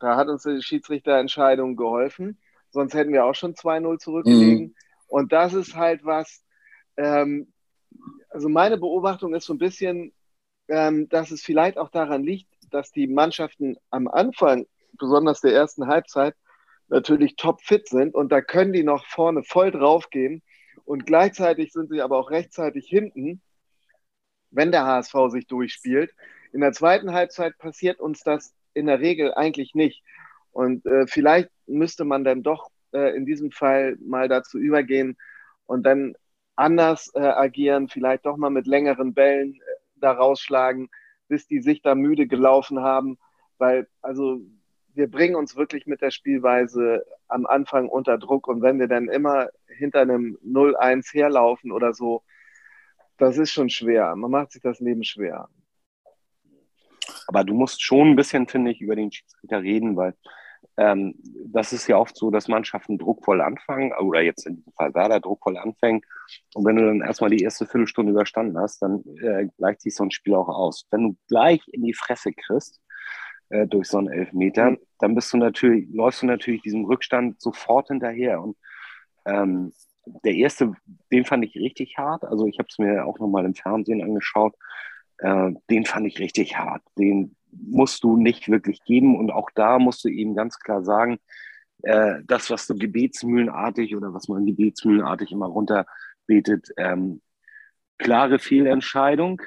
Da 0.00 0.16
hat 0.16 0.28
uns 0.28 0.42
die 0.42 0.62
Schiedsrichterentscheidung 0.62 1.76
geholfen. 1.76 2.38
Sonst 2.70 2.94
hätten 2.94 3.12
wir 3.12 3.24
auch 3.24 3.34
schon 3.34 3.54
2-0 3.54 3.98
zurückgelegen. 3.98 4.64
Mhm. 4.64 4.74
Und 5.06 5.32
das 5.32 5.54
ist 5.54 5.76
halt 5.76 6.04
was, 6.04 6.42
ähm, 6.96 7.52
also 8.28 8.48
meine 8.48 8.78
Beobachtung 8.78 9.34
ist 9.34 9.44
so 9.44 9.54
ein 9.54 9.58
bisschen, 9.58 10.12
ähm, 10.68 11.08
dass 11.08 11.30
es 11.30 11.42
vielleicht 11.42 11.78
auch 11.78 11.90
daran 11.90 12.22
liegt, 12.22 12.48
dass 12.70 12.92
die 12.92 13.06
Mannschaften 13.06 13.76
am 13.90 14.08
Anfang 14.08 14.66
besonders 14.98 15.40
der 15.40 15.52
ersten 15.52 15.86
Halbzeit, 15.86 16.34
natürlich 16.88 17.36
topfit 17.36 17.88
sind 17.88 18.14
und 18.14 18.30
da 18.32 18.40
können 18.40 18.72
die 18.72 18.82
noch 18.82 19.06
vorne 19.06 19.42
voll 19.42 19.70
drauf 19.70 20.10
gehen 20.10 20.42
und 20.84 21.06
gleichzeitig 21.06 21.72
sind 21.72 21.88
sie 21.90 22.02
aber 22.02 22.18
auch 22.18 22.30
rechtzeitig 22.30 22.88
hinten, 22.88 23.40
wenn 24.50 24.72
der 24.72 24.84
HSV 24.84 25.14
sich 25.28 25.46
durchspielt. 25.46 26.12
In 26.52 26.60
der 26.60 26.72
zweiten 26.72 27.12
Halbzeit 27.12 27.56
passiert 27.58 28.00
uns 28.00 28.22
das 28.24 28.52
in 28.74 28.86
der 28.86 29.00
Regel 29.00 29.34
eigentlich 29.34 29.74
nicht. 29.74 30.02
Und 30.52 30.84
äh, 30.86 31.06
vielleicht 31.06 31.50
müsste 31.66 32.04
man 32.04 32.24
dann 32.24 32.42
doch 32.42 32.70
äh, 32.92 33.16
in 33.16 33.26
diesem 33.26 33.50
Fall 33.50 33.96
mal 34.00 34.28
dazu 34.28 34.58
übergehen 34.58 35.16
und 35.66 35.84
dann 35.84 36.14
anders 36.56 37.10
äh, 37.14 37.20
agieren, 37.20 37.88
vielleicht 37.88 38.26
doch 38.26 38.36
mal 38.36 38.50
mit 38.50 38.66
längeren 38.66 39.14
Bällen 39.14 39.54
äh, 39.54 39.58
da 39.96 40.12
rausschlagen, 40.12 40.90
bis 41.28 41.46
die 41.46 41.60
sich 41.60 41.82
da 41.82 41.94
müde 41.94 42.26
gelaufen 42.26 42.80
haben. 42.80 43.18
Weil, 43.58 43.88
also 44.02 44.40
wir 44.94 45.10
bringen 45.10 45.36
uns 45.36 45.56
wirklich 45.56 45.86
mit 45.86 46.00
der 46.00 46.10
Spielweise 46.10 47.04
am 47.28 47.46
Anfang 47.46 47.88
unter 47.88 48.18
Druck 48.18 48.48
und 48.48 48.62
wenn 48.62 48.78
wir 48.80 48.88
dann 48.88 49.08
immer 49.08 49.48
hinter 49.68 50.00
einem 50.00 50.38
0-1 50.44 51.12
herlaufen 51.14 51.72
oder 51.72 51.94
so, 51.94 52.22
das 53.16 53.38
ist 53.38 53.52
schon 53.52 53.70
schwer. 53.70 54.16
Man 54.16 54.30
macht 54.30 54.52
sich 54.52 54.62
das 54.62 54.80
Leben 54.80 55.04
schwer. 55.04 55.48
Aber 57.26 57.44
du 57.44 57.54
musst 57.54 57.82
schon 57.82 58.10
ein 58.10 58.16
bisschen, 58.16 58.46
finde 58.46 58.70
ich, 58.70 58.80
über 58.80 58.96
den 58.96 59.12
Schiedsrichter 59.12 59.62
reden, 59.62 59.96
weil 59.96 60.14
ähm, 60.76 61.14
das 61.46 61.72
ist 61.72 61.86
ja 61.88 61.96
oft 61.96 62.16
so, 62.16 62.30
dass 62.30 62.48
Mannschaften 62.48 62.98
druckvoll 62.98 63.40
anfangen, 63.40 63.92
oder 63.92 64.20
jetzt 64.22 64.46
in 64.46 64.56
diesem 64.56 64.72
Fall 64.72 64.94
Werder 64.94 65.20
druckvoll 65.20 65.56
anfängt. 65.58 66.04
Und 66.54 66.64
wenn 66.64 66.76
du 66.76 66.86
dann 66.86 67.02
erstmal 67.02 67.30
die 67.30 67.42
erste 67.42 67.66
Viertelstunde 67.66 68.12
überstanden 68.12 68.58
hast, 68.58 68.80
dann 68.82 69.02
äh, 69.22 69.48
gleicht 69.58 69.82
sich 69.82 69.94
so 69.94 70.04
ein 70.04 70.10
Spiel 70.10 70.34
auch 70.34 70.48
aus. 70.48 70.86
Wenn 70.90 71.02
du 71.02 71.16
gleich 71.28 71.60
in 71.68 71.82
die 71.82 71.94
Fresse 71.94 72.32
kriegst, 72.32 72.80
äh, 73.50 73.66
durch 73.66 73.88
so 73.88 73.98
einen 73.98 74.10
Elfmeter, 74.10 74.76
dann 74.98 75.14
bist 75.14 75.32
du 75.32 75.36
natürlich, 75.36 75.88
läufst 75.92 76.22
du 76.22 76.26
natürlich 76.26 76.62
diesem 76.62 76.84
Rückstand 76.84 77.40
sofort 77.40 77.88
hinterher. 77.88 78.42
Und 78.42 78.56
ähm, 79.26 79.72
der 80.24 80.34
erste, 80.34 80.72
den 81.12 81.24
fand 81.24 81.44
ich 81.44 81.56
richtig 81.56 81.98
hart. 81.98 82.24
Also 82.24 82.46
ich 82.46 82.58
habe 82.58 82.68
es 82.70 82.78
mir 82.78 83.04
auch 83.06 83.18
nochmal 83.18 83.44
im 83.44 83.54
Fernsehen 83.54 84.02
angeschaut. 84.02 84.54
Äh, 85.20 85.52
den 85.70 85.84
fand 85.84 86.06
ich 86.06 86.18
richtig 86.18 86.58
hart. 86.58 86.82
Den 86.98 87.36
musst 87.50 88.04
du 88.04 88.16
nicht 88.16 88.48
wirklich 88.48 88.84
geben. 88.84 89.18
Und 89.18 89.30
auch 89.30 89.50
da 89.54 89.78
musst 89.78 90.04
du 90.04 90.08
eben 90.08 90.34
ganz 90.34 90.58
klar 90.58 90.82
sagen, 90.82 91.18
äh, 91.82 92.20
das, 92.26 92.50
was 92.50 92.66
du 92.66 92.74
gebetsmühlenartig 92.74 93.96
oder 93.96 94.12
was 94.12 94.28
man 94.28 94.46
gebetsmühlenartig 94.46 95.32
immer 95.32 95.46
runterbetet, 95.46 96.68
ähm, 96.76 97.22
klare 97.98 98.38
Fehlentscheidung 98.38 99.42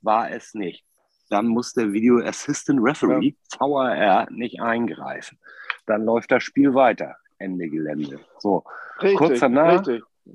war 0.00 0.30
es 0.30 0.54
nicht 0.54 0.86
dann 1.28 1.46
muss 1.48 1.72
der 1.72 1.92
Video 1.92 2.18
Assistant 2.18 2.80
Referee, 2.82 3.34
ja. 3.60 3.60
VAR, 3.60 4.30
nicht 4.30 4.60
eingreifen. 4.60 5.38
Dann 5.86 6.04
läuft 6.04 6.30
das 6.30 6.42
Spiel 6.42 6.74
weiter. 6.74 7.16
Ende 7.38 7.68
Gelände. 7.68 8.20
So. 8.38 8.64
Richtig, 9.00 9.18
kurz, 9.18 9.40
danach, 9.40 9.86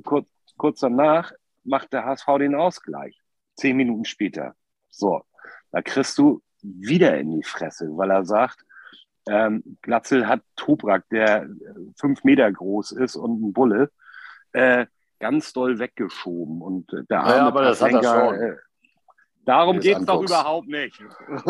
kurz, 0.03 0.27
kurz 0.57 0.79
danach 0.81 1.31
macht 1.63 1.93
der 1.93 2.05
HSV 2.05 2.27
den 2.39 2.55
Ausgleich. 2.55 3.19
Zehn 3.55 3.77
Minuten 3.77 4.05
später. 4.05 4.55
So. 4.91 5.23
Da 5.71 5.81
kriegst 5.81 6.17
du 6.17 6.41
wieder 6.61 7.17
in 7.17 7.31
die 7.31 7.43
Fresse, 7.43 7.89
weil 7.97 8.11
er 8.11 8.25
sagt, 8.25 8.63
ähm, 9.27 9.77
Glatzel 9.81 10.27
hat 10.27 10.41
Tobrak, 10.55 11.07
der 11.09 11.49
fünf 11.99 12.23
Meter 12.23 12.51
groß 12.51 12.91
ist 12.91 13.15
und 13.15 13.41
ein 13.41 13.53
Bulle, 13.53 13.91
äh, 14.53 14.85
ganz 15.19 15.53
doll 15.53 15.79
weggeschoben. 15.79 16.61
Und 16.61 16.91
der 17.09 17.21
arme 17.21 17.35
ja, 17.35 17.47
aber 17.47 17.63
das 17.63 17.81
hat 17.81 17.93
er 17.93 18.03
schon. 18.03 18.35
Äh, 18.35 18.55
Darum 19.43 19.79
geht 19.79 19.97
es 19.97 20.05
doch 20.05 20.21
überhaupt 20.21 20.67
nicht. 20.67 20.99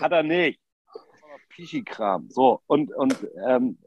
Hat 0.00 0.12
er 0.12 0.22
nicht. 0.22 0.60
Pichi-Kram. 1.48 2.30
So, 2.30 2.62
und, 2.66 2.94
und 2.94 3.16
ähm, 3.44 3.78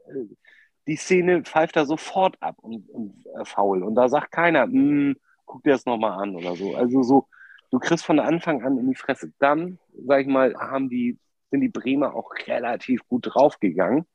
die 0.86 0.96
Szene 0.96 1.44
pfeift 1.44 1.76
er 1.76 1.86
sofort 1.86 2.36
ab 2.40 2.56
und, 2.58 2.88
und 2.90 3.24
äh, 3.38 3.44
faul. 3.44 3.82
Und 3.82 3.94
da 3.94 4.08
sagt 4.08 4.32
keiner, 4.32 4.64
hm, 4.64 5.16
guck 5.48 5.64
dir 5.64 5.72
das 5.72 5.86
nochmal 5.86 6.22
an 6.22 6.36
oder 6.36 6.54
so. 6.54 6.76
Also 6.76 7.02
so, 7.02 7.26
du 7.70 7.78
kriegst 7.78 8.04
von 8.04 8.20
Anfang 8.20 8.62
an 8.62 8.78
in 8.78 8.88
die 8.88 8.94
Fresse. 8.94 9.32
Dann, 9.38 9.78
sag 10.06 10.20
ich 10.20 10.28
mal, 10.28 10.54
haben 10.54 10.88
die, 10.88 11.18
sind 11.50 11.60
die 11.62 11.68
Bremer 11.68 12.14
auch 12.14 12.30
relativ 12.46 13.06
gut 13.08 13.34
draufgegangen. 13.34 14.06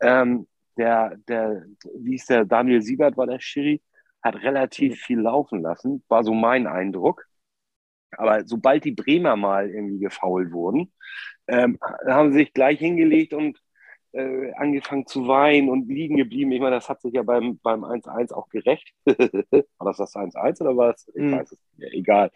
Ähm, 0.00 0.46
der, 0.76 1.16
der, 1.28 1.64
wie 1.96 2.14
ist 2.14 2.30
der, 2.30 2.44
Daniel 2.44 2.82
Siebert 2.82 3.16
war 3.16 3.26
der 3.26 3.40
Schiri, 3.40 3.82
hat 4.22 4.36
relativ 4.36 5.00
viel 5.00 5.20
laufen 5.20 5.62
lassen, 5.62 6.04
war 6.08 6.22
so 6.22 6.34
mein 6.34 6.66
Eindruck. 6.66 7.24
Aber 8.12 8.44
sobald 8.46 8.84
die 8.84 8.92
Bremer 8.92 9.36
mal 9.36 9.68
irgendwie 9.68 9.98
gefault 9.98 10.52
wurden, 10.52 10.92
ähm, 11.48 11.78
haben 12.06 12.32
sie 12.32 12.38
sich 12.38 12.52
gleich 12.52 12.78
hingelegt 12.78 13.34
und 13.34 13.58
äh, 14.12 14.52
angefangen 14.54 15.06
zu 15.06 15.28
weinen 15.28 15.68
und 15.68 15.88
liegen 15.88 16.16
geblieben. 16.16 16.52
Ich 16.52 16.60
meine, 16.60 16.76
das 16.76 16.88
hat 16.88 17.00
sich 17.02 17.12
ja 17.12 17.22
beim, 17.22 17.58
beim 17.62 17.84
1-1 17.84 18.32
auch 18.32 18.48
gerecht. 18.48 18.92
war 19.06 19.86
das 19.86 19.98
das 19.98 20.14
1-1 20.14 20.62
oder 20.62 20.76
war 20.76 20.94
es? 20.94 21.08
Ich 21.08 21.22
hm. 21.22 21.32
weiß 21.32 21.52
es 21.52 21.58
nicht. 21.76 21.94
Egal. 21.94 22.30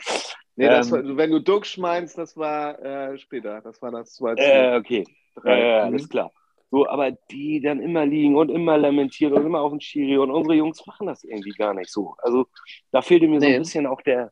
Nee, 0.56 0.66
ähm, 0.66 0.90
war, 0.90 1.16
wenn 1.16 1.30
du 1.30 1.40
Duxch 1.40 1.78
meinst, 1.78 2.18
das 2.18 2.36
war 2.36 2.78
äh, 2.82 3.18
später. 3.18 3.60
Das 3.62 3.80
war 3.80 3.90
das 3.90 4.14
2 4.14 4.34
äh, 4.34 4.76
Okay, 4.76 5.04
äh, 5.44 5.50
alles 5.50 6.08
klar. 6.08 6.30
So, 6.70 6.88
aber 6.88 7.10
die 7.30 7.60
dann 7.60 7.80
immer 7.80 8.06
liegen 8.06 8.34
und 8.34 8.50
immer 8.50 8.78
lamentieren 8.78 9.34
und 9.34 9.44
immer 9.44 9.60
auf 9.60 9.72
den 9.72 9.80
Schiri 9.82 10.16
und 10.16 10.30
unsere 10.30 10.54
Jungs 10.54 10.86
machen 10.86 11.06
das 11.06 11.22
irgendwie 11.22 11.52
gar 11.52 11.74
nicht 11.74 11.90
so. 11.90 12.14
Also 12.18 12.46
da 12.92 13.02
fehlte 13.02 13.28
mir 13.28 13.40
so 13.40 13.46
ein 13.46 13.58
bisschen 13.58 13.86
auch 13.86 14.00
der, 14.00 14.30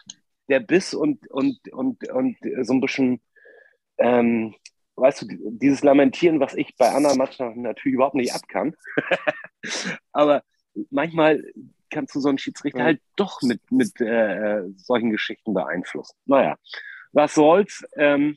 der 0.48 0.60
Biss 0.60 0.94
und, 0.94 1.30
und, 1.30 1.58
und, 1.70 2.08
und 2.08 2.38
so 2.62 2.72
ein 2.72 2.80
bisschen 2.80 3.20
ähm, 3.98 4.54
weißt 5.00 5.22
du, 5.22 5.26
dieses 5.30 5.82
Lamentieren, 5.82 6.40
was 6.40 6.54
ich 6.54 6.76
bei 6.76 6.90
anderen 6.90 7.18
Mannschaften 7.18 7.62
natürlich 7.62 7.94
überhaupt 7.94 8.14
nicht 8.14 8.34
abkann. 8.34 8.74
Aber 10.12 10.42
manchmal 10.90 11.42
kannst 11.90 12.14
du 12.14 12.20
so 12.20 12.28
einen 12.28 12.38
Schiedsrichter 12.38 12.80
ja. 12.80 12.84
halt 12.84 13.00
doch 13.16 13.42
mit, 13.42 13.60
mit 13.70 14.00
äh, 14.00 14.62
solchen 14.76 15.10
Geschichten 15.10 15.54
beeinflussen. 15.54 16.16
Naja, 16.26 16.56
was 17.12 17.34
soll's. 17.34 17.84
Ähm, 17.96 18.36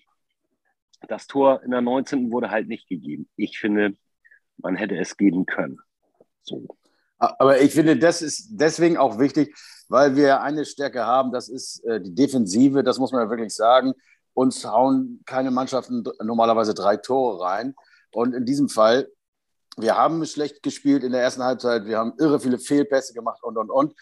das 1.07 1.27
Tor 1.27 1.61
in 1.63 1.71
der 1.71 1.81
19. 1.81 2.31
wurde 2.31 2.49
halt 2.49 2.67
nicht 2.67 2.87
gegeben. 2.87 3.29
Ich 3.35 3.59
finde, 3.59 3.95
man 4.57 4.75
hätte 4.75 4.97
es 4.97 5.17
geben 5.17 5.45
können. 5.45 5.79
So. 6.43 6.65
Aber 7.17 7.61
ich 7.61 7.73
finde, 7.73 7.97
das 7.97 8.21
ist 8.21 8.49
deswegen 8.51 8.97
auch 8.97 9.19
wichtig, 9.19 9.55
weil 9.89 10.15
wir 10.15 10.41
eine 10.41 10.65
Stärke 10.65 11.05
haben, 11.05 11.31
das 11.31 11.49
ist 11.49 11.83
äh, 11.85 12.01
die 12.01 12.15
Defensive, 12.15 12.83
das 12.83 12.99
muss 12.99 13.11
man 13.11 13.21
ja 13.21 13.29
wirklich 13.29 13.53
sagen 13.53 13.93
uns 14.33 14.65
hauen 14.65 15.21
keine 15.25 15.51
Mannschaften 15.51 16.03
normalerweise 16.21 16.73
drei 16.73 16.97
Tore 16.97 17.43
rein. 17.43 17.75
Und 18.11 18.33
in 18.33 18.45
diesem 18.45 18.69
Fall, 18.69 19.09
wir 19.77 19.97
haben 19.97 20.25
schlecht 20.25 20.61
gespielt 20.61 21.03
in 21.03 21.11
der 21.11 21.21
ersten 21.21 21.43
Halbzeit, 21.43 21.85
wir 21.85 21.97
haben 21.97 22.13
irre 22.19 22.39
viele 22.39 22.59
Fehlpässe 22.59 23.13
gemacht 23.13 23.43
und, 23.43 23.57
und, 23.57 23.71
und. 23.71 23.93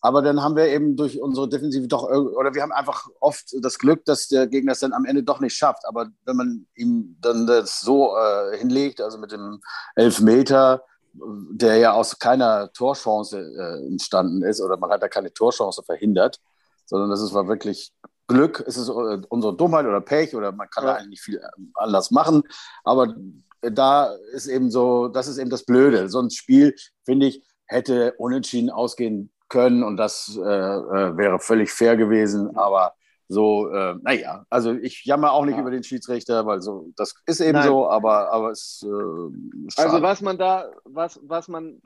Aber 0.00 0.22
dann 0.22 0.42
haben 0.42 0.56
wir 0.56 0.66
eben 0.68 0.96
durch 0.96 1.20
unsere 1.20 1.48
Defensive 1.48 1.86
doch, 1.86 2.04
oder 2.04 2.54
wir 2.54 2.62
haben 2.62 2.72
einfach 2.72 3.06
oft 3.20 3.54
das 3.60 3.78
Glück, 3.78 4.04
dass 4.06 4.28
der 4.28 4.46
Gegner 4.46 4.72
es 4.72 4.80
dann 4.80 4.94
am 4.94 5.04
Ende 5.04 5.22
doch 5.22 5.40
nicht 5.40 5.54
schafft. 5.54 5.84
Aber 5.86 6.08
wenn 6.24 6.36
man 6.36 6.66
ihm 6.74 7.16
dann 7.20 7.46
das 7.46 7.80
so 7.80 8.16
äh, 8.16 8.56
hinlegt, 8.56 9.00
also 9.02 9.18
mit 9.18 9.30
dem 9.30 9.60
Elfmeter, 9.94 10.84
der 11.12 11.76
ja 11.76 11.92
aus 11.92 12.18
keiner 12.18 12.72
Torchance 12.72 13.38
äh, 13.38 13.86
entstanden 13.86 14.42
ist, 14.42 14.60
oder 14.60 14.78
man 14.78 14.90
hat 14.90 15.02
da 15.02 15.08
keine 15.08 15.32
Torchance 15.32 15.82
verhindert, 15.82 16.40
sondern 16.86 17.10
das 17.10 17.20
ist, 17.20 17.34
war 17.34 17.46
wirklich 17.46 17.92
Glück, 18.30 18.64
es 18.66 18.76
ist 18.76 18.88
äh, 18.88 19.20
unsere 19.28 19.56
Dummheit 19.56 19.86
oder 19.86 20.00
Pech 20.00 20.34
oder 20.34 20.52
man 20.52 20.70
kann 20.70 20.84
ja. 20.84 20.94
eigentlich 20.94 21.08
nicht 21.08 21.22
viel 21.22 21.36
äh, 21.36 21.62
anders 21.74 22.10
machen. 22.10 22.42
Aber 22.84 23.14
da 23.60 24.14
ist 24.32 24.46
eben 24.46 24.70
so, 24.70 25.08
das 25.08 25.28
ist 25.28 25.38
eben 25.38 25.50
das 25.50 25.64
Blöde. 25.64 26.08
So 26.08 26.20
ein 26.20 26.30
Spiel, 26.30 26.74
finde 27.04 27.26
ich, 27.26 27.44
hätte 27.66 28.14
unentschieden 28.18 28.70
ausgehen 28.70 29.30
können 29.48 29.82
und 29.82 29.96
das 29.96 30.36
äh, 30.36 30.40
äh 30.40 31.16
wäre 31.16 31.38
völlig 31.38 31.70
fair 31.70 31.96
gewesen. 31.96 32.56
Aber 32.56 32.94
so, 33.28 33.68
äh, 33.70 33.94
naja, 34.02 34.44
also 34.50 34.72
ich 34.72 35.04
jammer 35.04 35.32
auch 35.32 35.44
nicht 35.44 35.54
ja. 35.54 35.60
über 35.60 35.70
den 35.70 35.84
Schiedsrichter, 35.84 36.46
weil 36.46 36.60
so, 36.62 36.90
das 36.96 37.14
ist 37.26 37.40
eben 37.40 37.52
Nein. 37.52 37.68
so, 37.68 37.88
aber, 37.88 38.32
aber 38.32 38.50
es 38.50 38.84
äh, 38.84 39.80
Also 39.80 40.02
was 40.02 40.20
man 40.20 40.36
da, 40.36 40.70
was, 40.84 41.20
was 41.22 41.46
man 41.46 41.80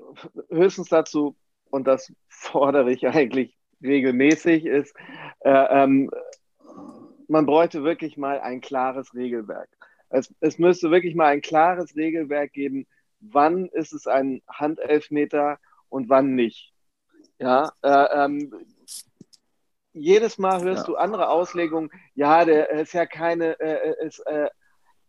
höchstens 0.48 0.88
dazu, 0.88 1.36
und 1.70 1.86
das 1.86 2.10
fordere 2.28 2.90
ich 2.92 3.06
eigentlich 3.06 3.58
regelmäßig, 3.82 4.64
ist, 4.64 4.94
äh, 5.40 5.50
ähm, 5.50 6.10
man 7.28 7.46
bräuchte 7.46 7.84
wirklich 7.84 8.16
mal 8.16 8.40
ein 8.40 8.60
klares 8.60 9.14
Regelwerk. 9.14 9.68
Es, 10.10 10.32
es 10.40 10.58
müsste 10.58 10.90
wirklich 10.90 11.14
mal 11.14 11.26
ein 11.26 11.40
klares 11.40 11.96
Regelwerk 11.96 12.52
geben, 12.52 12.86
wann 13.20 13.66
ist 13.66 13.92
es 13.92 14.06
ein 14.06 14.42
Handelfmeter 14.48 15.58
und 15.88 16.08
wann 16.08 16.34
nicht. 16.34 16.72
Ja, 17.38 17.72
äh, 17.82 18.24
ähm, 18.24 18.52
jedes 19.92 20.38
Mal 20.38 20.62
hörst 20.62 20.82
ja. 20.82 20.86
du 20.86 20.96
andere 20.96 21.28
Auslegungen. 21.28 21.90
Ja, 22.14 22.44
der 22.44 22.70
ist 22.70 22.92
ja 22.92 23.06
keine, 23.06 23.58
äh, 23.60 23.90
äh, 23.90 24.06
ist, 24.06 24.18
äh, 24.20 24.48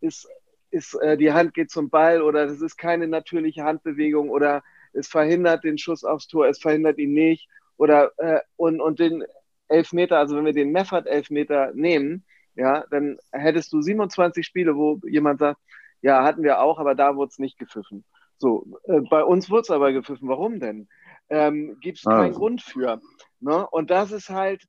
ist, 0.01 0.27
ist 0.69 0.93
äh, 1.01 1.17
die 1.17 1.33
Hand 1.33 1.53
geht 1.53 1.71
zum 1.71 1.89
Ball 1.89 2.21
oder 2.21 2.47
das 2.47 2.61
ist 2.61 2.77
keine 2.77 3.07
natürliche 3.07 3.63
Handbewegung 3.63 4.29
oder 4.29 4.63
es 4.93 5.07
verhindert 5.07 5.63
den 5.63 5.77
Schuss 5.77 6.03
aufs 6.03 6.27
Tor, 6.27 6.47
es 6.47 6.59
verhindert 6.59 6.97
ihn 6.97 7.13
nicht 7.13 7.49
oder 7.77 8.11
äh, 8.17 8.41
und, 8.55 8.79
und 8.79 8.99
den 8.99 9.23
Elfmeter, 9.67 10.17
also 10.19 10.35
wenn 10.35 10.45
wir 10.45 10.53
den 10.53 10.71
Meffert-Elfmeter 10.71 11.71
nehmen, 11.73 12.25
ja, 12.55 12.85
dann 12.89 13.17
hättest 13.31 13.73
du 13.73 13.81
27 13.81 14.45
Spiele, 14.45 14.75
wo 14.75 14.99
jemand 15.07 15.39
sagt, 15.39 15.59
ja, 16.01 16.23
hatten 16.23 16.43
wir 16.43 16.61
auch, 16.61 16.79
aber 16.79 16.95
da 16.95 17.15
wurde 17.15 17.29
es 17.29 17.39
nicht 17.39 17.57
gepfiffen. 17.57 18.05
So, 18.37 18.65
äh, 18.83 19.01
bei 19.01 19.23
uns 19.23 19.49
wurde 19.49 19.61
es 19.61 19.71
aber 19.71 19.91
gepfiffen. 19.91 20.27
Warum 20.29 20.59
denn? 20.59 20.87
Ähm, 21.29 21.77
Gibt 21.81 21.99
es 21.99 22.05
ah. 22.05 22.17
keinen 22.17 22.33
Grund 22.33 22.61
für. 22.61 23.01
Ne? 23.39 23.67
Und 23.67 23.89
das 23.89 24.11
ist 24.11 24.29
halt, 24.29 24.63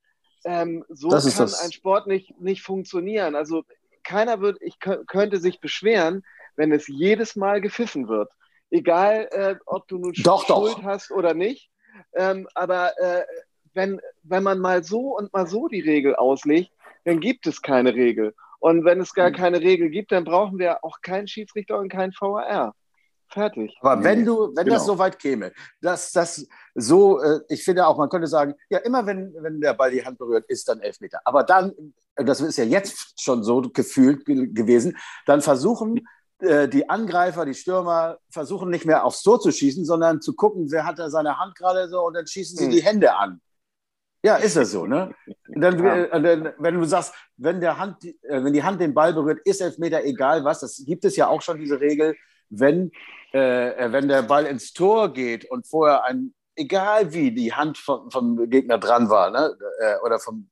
ähm, 0.45 0.85
so 0.89 1.11
das 1.11 1.37
kann 1.37 1.51
ein 1.65 1.73
Sport 1.73 2.07
nicht, 2.07 2.41
nicht 2.41 2.63
funktionieren. 2.63 3.35
Also 3.35 3.65
keiner 4.03 4.41
wird, 4.41 4.59
ich 4.61 4.79
könnte 4.79 5.39
sich 5.39 5.61
beschweren, 5.61 6.25
wenn 6.55 6.73
es 6.73 6.87
jedes 6.87 7.37
Mal 7.37 7.61
gepfiffen 7.61 8.09
wird. 8.09 8.31
Egal, 8.71 9.29
äh, 9.33 9.57
ob 9.67 9.87
du 9.89 9.99
nun 9.99 10.13
doch, 10.23 10.47
Schuld 10.47 10.79
doch. 10.79 10.83
hast 10.85 11.11
oder 11.11 11.35
nicht. 11.35 11.71
Ähm, 12.15 12.49
aber 12.55 12.99
äh, 12.99 13.25
wenn, 13.77 14.01
wenn 14.23 14.43
man 14.43 14.59
mal 14.59 14.83
so 14.83 15.17
und 15.17 15.33
mal 15.33 15.47
so 15.47 15.69
die 15.69 15.81
Regel 15.81 16.17
auslegt, 16.17 16.73
dann 17.05 17.21
gibt 17.21 17.47
es 17.47 17.63
keine 17.63 17.95
Regel. 17.95 18.35
Und 18.59 18.85
wenn 18.85 19.01
es 19.01 19.15
gar 19.15 19.29
hm. 19.29 19.37
keine 19.37 19.61
Regel 19.61 19.91
gibt, 19.91 20.11
dann 20.11 20.25
brauchen 20.25 20.59
wir 20.59 20.83
auch 20.85 21.01
keinen 21.03 21.29
Schiedsrichter 21.29 21.79
und 21.79 21.89
keinen 21.89 22.13
VAR. 22.19 22.75
Fertig. 23.29 23.77
Aber 23.81 24.05
wenn 24.05 24.25
du, 24.25 24.53
wenn 24.55 24.65
genau. 24.65 24.77
das 24.77 24.87
so 24.87 24.99
weit 24.99 25.19
käme, 25.19 25.53
dass 25.81 26.13
das 26.13 26.47
so, 26.75 27.21
äh, 27.21 27.41
ich 27.49 27.65
finde 27.65 27.87
auch, 27.87 27.99
man 27.99 28.09
könnte 28.09 28.29
sagen, 28.29 28.55
ja, 28.71 28.79
immer 28.79 29.05
wenn, 29.05 29.35
wenn 29.41 29.61
der 29.61 29.75
Ball 29.75 29.91
die 29.91 30.05
Hand 30.05 30.19
berührt, 30.19 30.45
ist 30.47 30.69
dann 30.69 30.81
Elfmeter. 30.81 31.21
Aber 31.25 31.43
dann, 31.43 31.73
das 32.15 32.41
ist 32.41 32.57
ja 32.57 32.65
jetzt 32.65 33.21
schon 33.21 33.43
so 33.43 33.63
gefühlt 33.63 34.25
gewesen, 34.25 34.97
dann 35.27 35.43
versuchen 35.43 36.07
äh, 36.39 36.69
die 36.69 36.89
Angreifer, 36.89 37.45
die 37.45 37.55
Stürmer, 37.55 38.19
versuchen 38.31 38.71
nicht 38.71 38.85
mehr 38.85 39.05
aufs 39.05 39.23
Tor 39.23 39.41
zu 39.41 39.51
schießen, 39.51 39.85
sondern 39.85 40.21
zu 40.21 40.35
gucken, 40.35 40.71
wer 40.71 40.87
hat 40.87 40.99
da 40.99 41.11
seine 41.11 41.39
Hand 41.39 41.57
gerade 41.57 41.89
so 41.89 42.07
und 42.07 42.15
dann 42.15 42.27
schießen 42.27 42.57
sie 42.57 42.67
mhm. 42.67 42.71
die 42.71 42.83
Hände 42.83 43.17
an. 43.17 43.41
Ja, 44.27 44.37
ist 44.39 44.57
das 44.57 44.73
so, 44.73 44.87
ne? 44.87 45.15
Dann, 45.47 45.79
ja. 45.79 45.97
Äh, 46.07 46.21
dann, 46.21 46.53
wenn 46.59 46.75
du 46.75 46.85
sagst, 46.85 47.15
wenn, 47.37 47.61
der 47.61 47.79
Hand, 47.79 48.05
äh, 48.05 48.43
wenn 48.43 48.53
die 48.53 48.65
Hand 48.65 48.81
den 48.81 48.93
Ball 48.93 49.15
berührt, 49.15 49.39
ist 49.45 49.61
Elfmeter 49.61 50.03
egal 50.05 50.45
was. 50.45 50.59
Das 50.59 50.83
gibt 50.85 51.05
es 51.05 51.15
ja 51.15 51.29
auch 51.29 51.43
schon, 51.43 51.59
diese 51.59 51.81
Regel. 51.81 52.17
Wenn, 52.51 52.91
äh, 53.31 53.93
wenn 53.93 54.09
der 54.09 54.23
Ball 54.23 54.47
ins 54.47 54.73
Tor 54.73 55.13
geht 55.13 55.49
und 55.49 55.69
vorher 55.69 56.03
ein, 56.03 56.35
egal 56.57 57.13
wie, 57.13 57.31
die 57.33 57.53
Hand 57.53 57.79
vom, 57.79 58.11
vom 58.11 58.51
Gegner 58.51 58.79
dran 58.79 59.11
war, 59.11 59.31
ne? 59.31 59.57
Äh, 59.79 59.95
oder 60.05 60.19
vom 60.19 60.51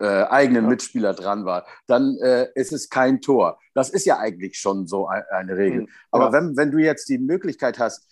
äh, 0.00 0.24
eigenen 0.24 0.64
ja. 0.64 0.68
Mitspieler 0.68 1.14
dran 1.14 1.46
war, 1.46 1.66
dann 1.86 2.18
äh, 2.18 2.48
ist 2.54 2.72
es 2.72 2.90
kein 2.90 3.22
Tor. 3.22 3.58
Das 3.72 3.88
ist 3.88 4.04
ja 4.04 4.18
eigentlich 4.18 4.58
schon 4.58 4.86
so 4.86 5.06
eine 5.08 5.56
Regel. 5.56 5.82
Mhm. 5.82 5.88
Aber 6.10 6.26
ja. 6.26 6.32
wenn, 6.32 6.56
wenn 6.58 6.70
du 6.70 6.78
jetzt 6.78 7.08
die 7.08 7.18
Möglichkeit 7.18 7.78
hast, 7.78 8.06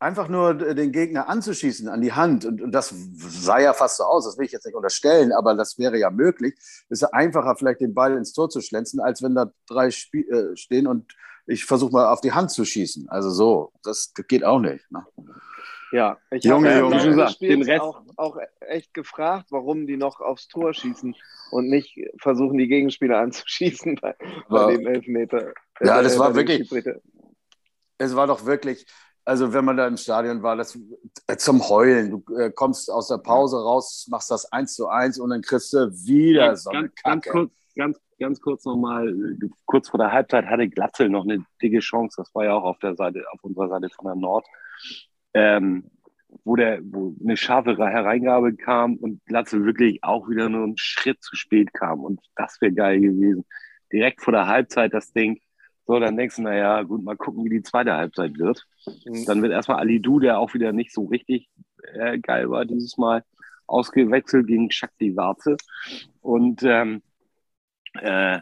einfach 0.00 0.28
nur 0.28 0.54
den 0.54 0.92
Gegner 0.92 1.28
anzuschießen 1.28 1.88
an 1.88 2.00
die 2.00 2.12
Hand, 2.12 2.44
und, 2.44 2.62
und, 2.62 2.72
das 2.72 2.92
sah 3.16 3.60
ja 3.60 3.74
fast 3.74 3.98
so 3.98 4.04
aus, 4.04 4.24
das 4.24 4.38
will 4.38 4.46
ich 4.46 4.52
jetzt 4.52 4.64
nicht 4.64 4.74
unterstellen, 4.74 5.32
aber 5.32 5.54
das 5.54 5.78
wäre 5.78 5.98
ja 5.98 6.10
möglich, 6.10 6.54
ist 6.88 7.02
ja 7.02 7.08
einfacher, 7.12 7.54
vielleicht 7.54 7.80
den 7.80 7.94
Ball 7.94 8.16
ins 8.16 8.32
Tor 8.32 8.48
zu 8.48 8.62
schlänzen, 8.62 8.98
als 8.98 9.22
wenn 9.22 9.34
da 9.34 9.52
drei 9.68 9.90
Spie 9.90 10.26
äh, 10.28 10.56
stehen 10.56 10.86
und 10.86 11.14
ich 11.46 11.64
versuche 11.64 11.92
mal 11.92 12.08
auf 12.08 12.20
die 12.20 12.32
Hand 12.32 12.50
zu 12.50 12.64
schießen. 12.64 13.08
Also 13.08 13.30
so, 13.30 13.72
das, 13.82 14.12
geht 14.28 14.44
auch 14.44 14.60
nicht. 14.60 14.90
Ne? 14.90 15.04
Ja, 15.92 16.18
ich 16.30 16.44
Junge, 16.44 16.70
habe 16.70 16.78
Junge, 16.80 17.04
gesagt, 17.04 17.40
den 17.40 17.62
Rest 17.62 17.80
auch, 17.80 18.02
auch 18.16 18.38
echt 18.60 18.94
gefragt, 18.94 19.46
warum 19.50 19.86
die 19.86 19.96
noch 19.96 20.20
aufs 20.20 20.46
Tor 20.46 20.72
schießen 20.72 21.14
und 21.50 21.68
nicht 21.68 21.98
versuchen, 22.18 22.56
die 22.56 22.68
Gegenspieler 22.68 23.18
anzuschießen 23.18 23.96
bei, 23.96 24.14
bei 24.48 24.76
dem 24.76 24.86
Elfmeter. 24.86 25.52
Ja, 25.80 26.00
das 26.00 26.18
war 26.18 26.34
wirklich. 26.34 26.70
Es 27.98 28.16
war 28.16 28.26
doch 28.26 28.46
wirklich, 28.46 28.86
also 29.30 29.52
wenn 29.52 29.64
man 29.64 29.76
da 29.76 29.86
im 29.86 29.96
Stadion 29.96 30.42
war, 30.42 30.56
das 30.56 30.76
äh, 31.28 31.36
zum 31.36 31.68
Heulen. 31.68 32.10
Du 32.10 32.34
äh, 32.34 32.50
kommst 32.50 32.90
aus 32.90 33.06
der 33.06 33.18
Pause 33.18 33.62
raus, 33.62 34.08
machst 34.10 34.28
das 34.32 34.50
eins 34.52 34.74
zu 34.74 34.88
eins 34.88 35.20
und 35.20 35.30
dann 35.30 35.40
kriegst 35.40 35.72
du 35.72 35.88
wieder 36.04 36.46
ja, 36.46 36.56
so 36.56 36.70
eine 36.70 36.88
ganz, 36.88 36.94
Kacke. 36.96 37.10
Ganz 37.10 37.30
kurz, 37.30 37.52
ganz, 37.76 38.00
ganz 38.18 38.40
kurz 38.40 38.64
nochmal, 38.64 39.14
kurz 39.66 39.88
vor 39.88 39.98
der 39.98 40.10
Halbzeit 40.10 40.46
hatte 40.46 40.68
Glatzel 40.68 41.10
noch 41.10 41.22
eine 41.22 41.44
dicke 41.62 41.78
Chance. 41.78 42.16
Das 42.16 42.34
war 42.34 42.44
ja 42.44 42.54
auch 42.54 42.64
auf 42.64 42.80
der 42.80 42.96
Seite, 42.96 43.22
auf 43.30 43.38
unserer 43.44 43.68
Seite 43.68 43.88
von 43.94 44.06
der 44.06 44.16
Nord. 44.16 44.44
ähm, 45.34 45.84
wo, 46.44 46.56
der, 46.56 46.80
wo 46.82 47.14
eine 47.22 47.36
scharfe 47.36 47.76
Hereingabe 47.76 48.56
kam 48.56 48.96
und 48.96 49.24
Glatze 49.26 49.64
wirklich 49.64 50.02
auch 50.02 50.28
wieder 50.28 50.48
nur 50.48 50.64
einen 50.64 50.76
Schritt 50.76 51.22
zu 51.22 51.36
spät 51.36 51.72
kam. 51.72 52.00
Und 52.00 52.20
das 52.34 52.60
wäre 52.60 52.72
geil 52.72 53.00
gewesen. 53.00 53.44
Direkt 53.92 54.22
vor 54.22 54.32
der 54.32 54.48
Halbzeit 54.48 54.92
das 54.92 55.12
Ding. 55.12 55.40
So, 55.90 55.98
dann 55.98 56.16
denkst 56.16 56.36
du, 56.36 56.42
naja, 56.42 56.84
gut, 56.84 57.02
mal 57.02 57.16
gucken, 57.16 57.44
wie 57.44 57.48
die 57.48 57.64
zweite 57.64 57.94
Halbzeit 57.94 58.38
wird. 58.38 58.64
Mhm. 59.06 59.24
Dann 59.24 59.42
wird 59.42 59.50
erstmal 59.50 59.78
Ali 59.78 60.00
Du, 60.00 60.20
der 60.20 60.38
auch 60.38 60.54
wieder 60.54 60.70
nicht 60.70 60.92
so 60.94 61.06
richtig 61.06 61.50
äh, 61.82 62.16
geil 62.20 62.48
war 62.48 62.64
dieses 62.64 62.96
Mal, 62.96 63.24
ausgewechselt 63.66 64.46
gegen 64.46 64.70
Shakti 64.70 65.16
Warze. 65.16 65.56
Und 66.20 66.62
ähm, 66.62 67.02
äh, 67.94 68.38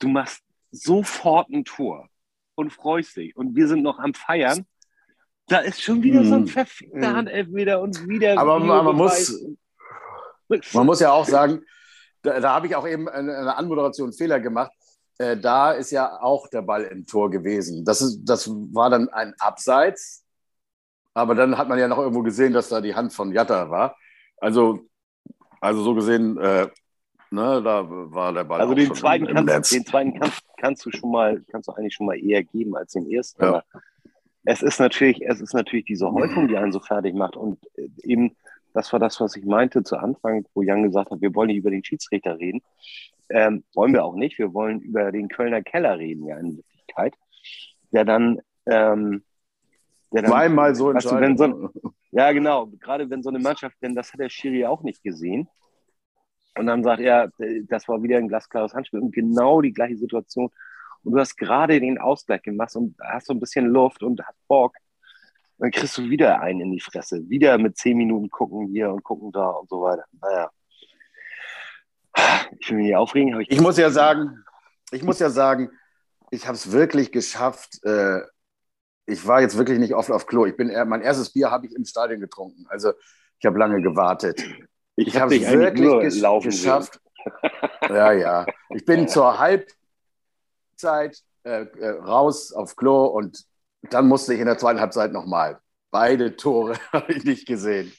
du 0.00 0.08
machst 0.08 0.42
sofort 0.72 1.48
ein 1.50 1.64
Tor 1.64 2.08
und 2.56 2.72
freust 2.72 3.16
dich. 3.16 3.36
Und 3.36 3.54
wir 3.54 3.68
sind 3.68 3.84
noch 3.84 4.00
am 4.00 4.12
Feiern. 4.12 4.66
Da 5.46 5.58
ist 5.58 5.80
schon 5.80 6.02
wieder 6.02 6.24
so 6.24 6.34
ein 6.34 6.40
hm. 6.40 6.48
verfickter 6.48 7.10
hm. 7.10 7.16
Handelfmeter 7.16 7.80
und 7.80 8.08
wieder. 8.08 8.36
Aber 8.36 8.58
man, 8.58 8.84
man 8.84 8.96
muss, 8.96 9.46
man 10.72 10.86
muss 10.86 10.98
ja 10.98 11.12
auch 11.12 11.24
sagen, 11.24 11.62
da, 12.22 12.40
da 12.40 12.52
habe 12.52 12.66
ich 12.66 12.74
auch 12.74 12.88
eben 12.88 13.08
eine, 13.08 13.36
eine 13.36 13.56
Anmoderation 13.56 14.12
Fehler 14.12 14.40
gemacht. 14.40 14.72
Äh, 15.20 15.36
da 15.36 15.72
ist 15.72 15.90
ja 15.90 16.18
auch 16.22 16.48
der 16.48 16.62
Ball 16.62 16.84
im 16.84 17.04
Tor 17.04 17.30
gewesen. 17.30 17.84
Das, 17.84 18.00
ist, 18.00 18.24
das 18.24 18.48
war 18.48 18.88
dann 18.88 19.10
ein 19.10 19.34
Abseits. 19.38 20.24
Aber 21.12 21.34
dann 21.34 21.58
hat 21.58 21.68
man 21.68 21.78
ja 21.78 21.88
noch 21.88 21.98
irgendwo 21.98 22.22
gesehen, 22.22 22.54
dass 22.54 22.70
da 22.70 22.80
die 22.80 22.94
Hand 22.94 23.12
von 23.12 23.30
Jatta 23.30 23.68
war. 23.68 23.96
Also, 24.38 24.80
also 25.60 25.82
so 25.82 25.94
gesehen, 25.94 26.38
äh, 26.38 26.68
ne, 27.30 27.62
da 27.62 27.84
war 27.86 28.32
der 28.32 28.44
Ball. 28.44 28.62
Also 28.62 28.72
den 28.72 28.94
zweiten, 28.94 29.26
im, 29.26 29.36
im 29.36 29.46
kannst, 29.46 29.72
den 29.74 29.84
zweiten 29.84 30.18
kannst, 30.18 30.40
kannst, 30.56 30.86
du 30.86 30.90
schon 30.90 31.10
mal, 31.10 31.44
kannst 31.50 31.68
du 31.68 31.72
eigentlich 31.72 31.94
schon 31.94 32.06
mal 32.06 32.18
eher 32.18 32.42
geben 32.42 32.74
als 32.74 32.92
den 32.92 33.10
ersten. 33.10 33.42
Ja. 33.42 33.62
es 34.44 34.62
ist 34.62 34.80
natürlich, 34.80 35.20
es 35.20 35.42
ist 35.42 35.52
natürlich 35.52 35.84
diese 35.84 36.10
Häufung, 36.10 36.48
die 36.48 36.56
einen 36.56 36.72
so 36.72 36.80
fertig 36.80 37.14
macht. 37.14 37.36
Und 37.36 37.58
äh, 37.76 37.90
eben, 38.04 38.34
das 38.72 38.90
war 38.94 39.00
das, 39.00 39.20
was 39.20 39.36
ich 39.36 39.44
meinte 39.44 39.82
zu 39.82 39.98
Anfang, 39.98 40.46
wo 40.54 40.62
Jan 40.62 40.82
gesagt 40.82 41.10
hat, 41.10 41.20
wir 41.20 41.34
wollen 41.34 41.48
nicht 41.48 41.58
über 41.58 41.70
den 41.70 41.84
Schiedsrichter 41.84 42.38
reden. 42.38 42.62
Ähm, 43.30 43.64
wollen 43.74 43.92
wir 43.92 44.04
auch 44.04 44.14
nicht. 44.14 44.38
Wir 44.38 44.52
wollen 44.52 44.80
über 44.80 45.12
den 45.12 45.28
Kölner 45.28 45.62
Keller 45.62 45.98
reden, 45.98 46.26
ja, 46.26 46.36
in 46.38 46.56
Wirklichkeit. 46.56 47.14
Der 47.92 48.04
dann, 48.04 48.40
ähm, 48.66 49.22
der 50.12 50.22
dann 50.22 50.30
zweimal 50.30 50.74
so 50.74 50.90
entscheidet. 50.90 51.38
So, 51.38 51.70
ja, 52.10 52.32
genau. 52.32 52.66
Gerade 52.80 53.08
wenn 53.08 53.22
so 53.22 53.30
eine 53.30 53.38
Mannschaft, 53.38 53.76
denn 53.82 53.94
das 53.94 54.12
hat 54.12 54.20
der 54.20 54.28
Schiri 54.28 54.66
auch 54.66 54.82
nicht 54.82 55.02
gesehen. 55.02 55.48
Und 56.58 56.66
dann 56.66 56.82
sagt 56.82 57.00
er, 57.00 57.30
das 57.68 57.88
war 57.88 58.02
wieder 58.02 58.18
ein 58.18 58.28
glasklares 58.28 58.74
Handspiel 58.74 59.00
und 59.00 59.12
genau 59.12 59.60
die 59.60 59.72
gleiche 59.72 59.96
Situation. 59.96 60.50
Und 61.02 61.12
du 61.12 61.18
hast 61.18 61.36
gerade 61.36 61.80
den 61.80 61.98
Ausgleich 61.98 62.42
gemacht 62.42 62.74
und 62.76 62.96
hast 63.00 63.28
so 63.28 63.32
ein 63.32 63.40
bisschen 63.40 63.66
Luft 63.66 64.02
und 64.02 64.20
hast 64.26 64.36
Bock. 64.48 64.74
Dann 65.58 65.70
kriegst 65.70 65.96
du 65.98 66.10
wieder 66.10 66.40
einen 66.40 66.60
in 66.62 66.72
die 66.72 66.80
Fresse. 66.80 67.28
Wieder 67.28 67.56
mit 67.58 67.76
zehn 67.76 67.96
Minuten 67.96 68.30
gucken 68.30 68.68
hier 68.68 68.90
und 68.90 69.04
gucken 69.04 69.30
da 69.30 69.50
und 69.50 69.68
so 69.68 69.82
weiter. 69.82 70.04
Naja. 70.20 70.50
Ich 72.58 72.70
will 72.70 72.76
mich 72.76 72.86
nicht 72.86 72.96
aufregen. 72.96 73.40
Ich, 73.40 73.50
ich 73.50 73.60
muss 73.60 73.76
ja 73.76 73.90
sagen, 73.90 74.44
ich 74.90 75.02
muss 75.02 75.18
ja 75.18 75.30
sagen, 75.30 75.70
ich 76.30 76.46
habe 76.46 76.56
es 76.56 76.72
wirklich 76.72 77.12
geschafft. 77.12 77.84
Äh, 77.84 78.20
ich 79.06 79.26
war 79.26 79.40
jetzt 79.40 79.56
wirklich 79.58 79.78
nicht 79.78 79.94
oft 79.94 80.10
auf 80.10 80.26
Klo. 80.26 80.46
Ich 80.46 80.56
bin, 80.56 80.72
mein 80.88 81.02
erstes 81.02 81.32
Bier 81.32 81.50
habe 81.50 81.66
ich 81.66 81.74
im 81.74 81.84
Stadion 81.84 82.20
getrunken. 82.20 82.66
Also 82.68 82.92
ich 83.38 83.46
habe 83.46 83.58
lange 83.58 83.82
gewartet. 83.82 84.42
Ich, 84.96 85.08
ich 85.08 85.20
habe 85.20 85.34
es 85.34 85.50
wirklich 85.50 86.20
ges 86.20 86.22
geschafft. 86.42 87.00
ja, 87.88 88.12
ja. 88.12 88.46
Ich 88.70 88.84
bin 88.84 89.08
zur 89.08 89.38
Halbzeit 89.38 91.22
äh, 91.44 91.62
äh, 91.62 91.90
raus 91.90 92.52
auf 92.52 92.76
Klo 92.76 93.06
und 93.06 93.44
dann 93.82 94.06
musste 94.08 94.34
ich 94.34 94.40
in 94.40 94.46
der 94.46 94.58
zweiten 94.58 94.80
Halbzeit 94.80 95.12
nochmal. 95.12 95.58
Beide 95.90 96.36
Tore 96.36 96.74
habe 96.92 97.12
ich 97.12 97.24
nicht 97.24 97.46
gesehen. 97.46 97.92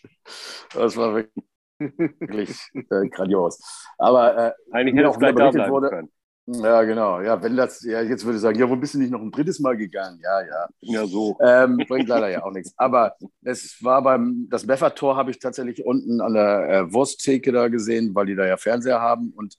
Das 0.73 0.95
war 0.95 1.15
wirklich 1.15 1.45
äh, 1.81 3.10
grandios. 3.10 3.60
Aber 3.97 4.38
äh, 4.38 4.51
eigentlich 4.71 4.95
hätte 4.95 5.10
es 5.10 5.19
gleich 5.19 5.36
da 5.36 5.49
bleiben 5.49 5.71
wurde, 5.71 5.89
können. 5.89 6.12
Ja, 6.47 6.84
genau. 6.84 7.21
Ja, 7.21 7.41
wenn 7.41 7.56
das, 7.56 7.82
ja, 7.84 8.01
jetzt 8.01 8.25
würde 8.25 8.36
ich 8.38 8.41
sagen, 8.41 8.58
ja, 8.58 8.69
wo 8.69 8.75
bist 8.75 8.93
du 8.93 8.99
nicht 8.99 9.12
noch 9.12 9.21
ein 9.21 9.32
drittes 9.32 9.60
Mal 9.60 9.77
gegangen? 9.77 10.19
Ja, 10.21 10.41
ja. 10.41 10.67
Ja, 10.82 11.06
so. 11.06 11.38
Ähm, 11.39 11.77
bringt 11.88 12.10
leider 12.10 12.29
ja 12.29 12.43
auch 12.43 12.51
nichts. 12.51 12.73
Aber 12.77 13.15
es 13.43 13.77
war 13.82 14.01
beim, 14.01 14.47
das 14.49 14.65
Beffer-Tor 14.65 15.15
habe 15.15 15.32
ich 15.32 15.39
tatsächlich 15.39 15.86
unten 15.86 16.19
an 16.19 16.34
der 16.34 16.69
äh, 16.69 16.93
Wursttheke 16.93 17.51
da 17.51 17.67
gesehen, 17.67 18.13
weil 18.15 18.25
die 18.25 18.36
da 18.36 18.45
ja 18.45 18.58
Fernseher 18.58 18.99
haben. 18.99 19.32
Und 19.36 19.58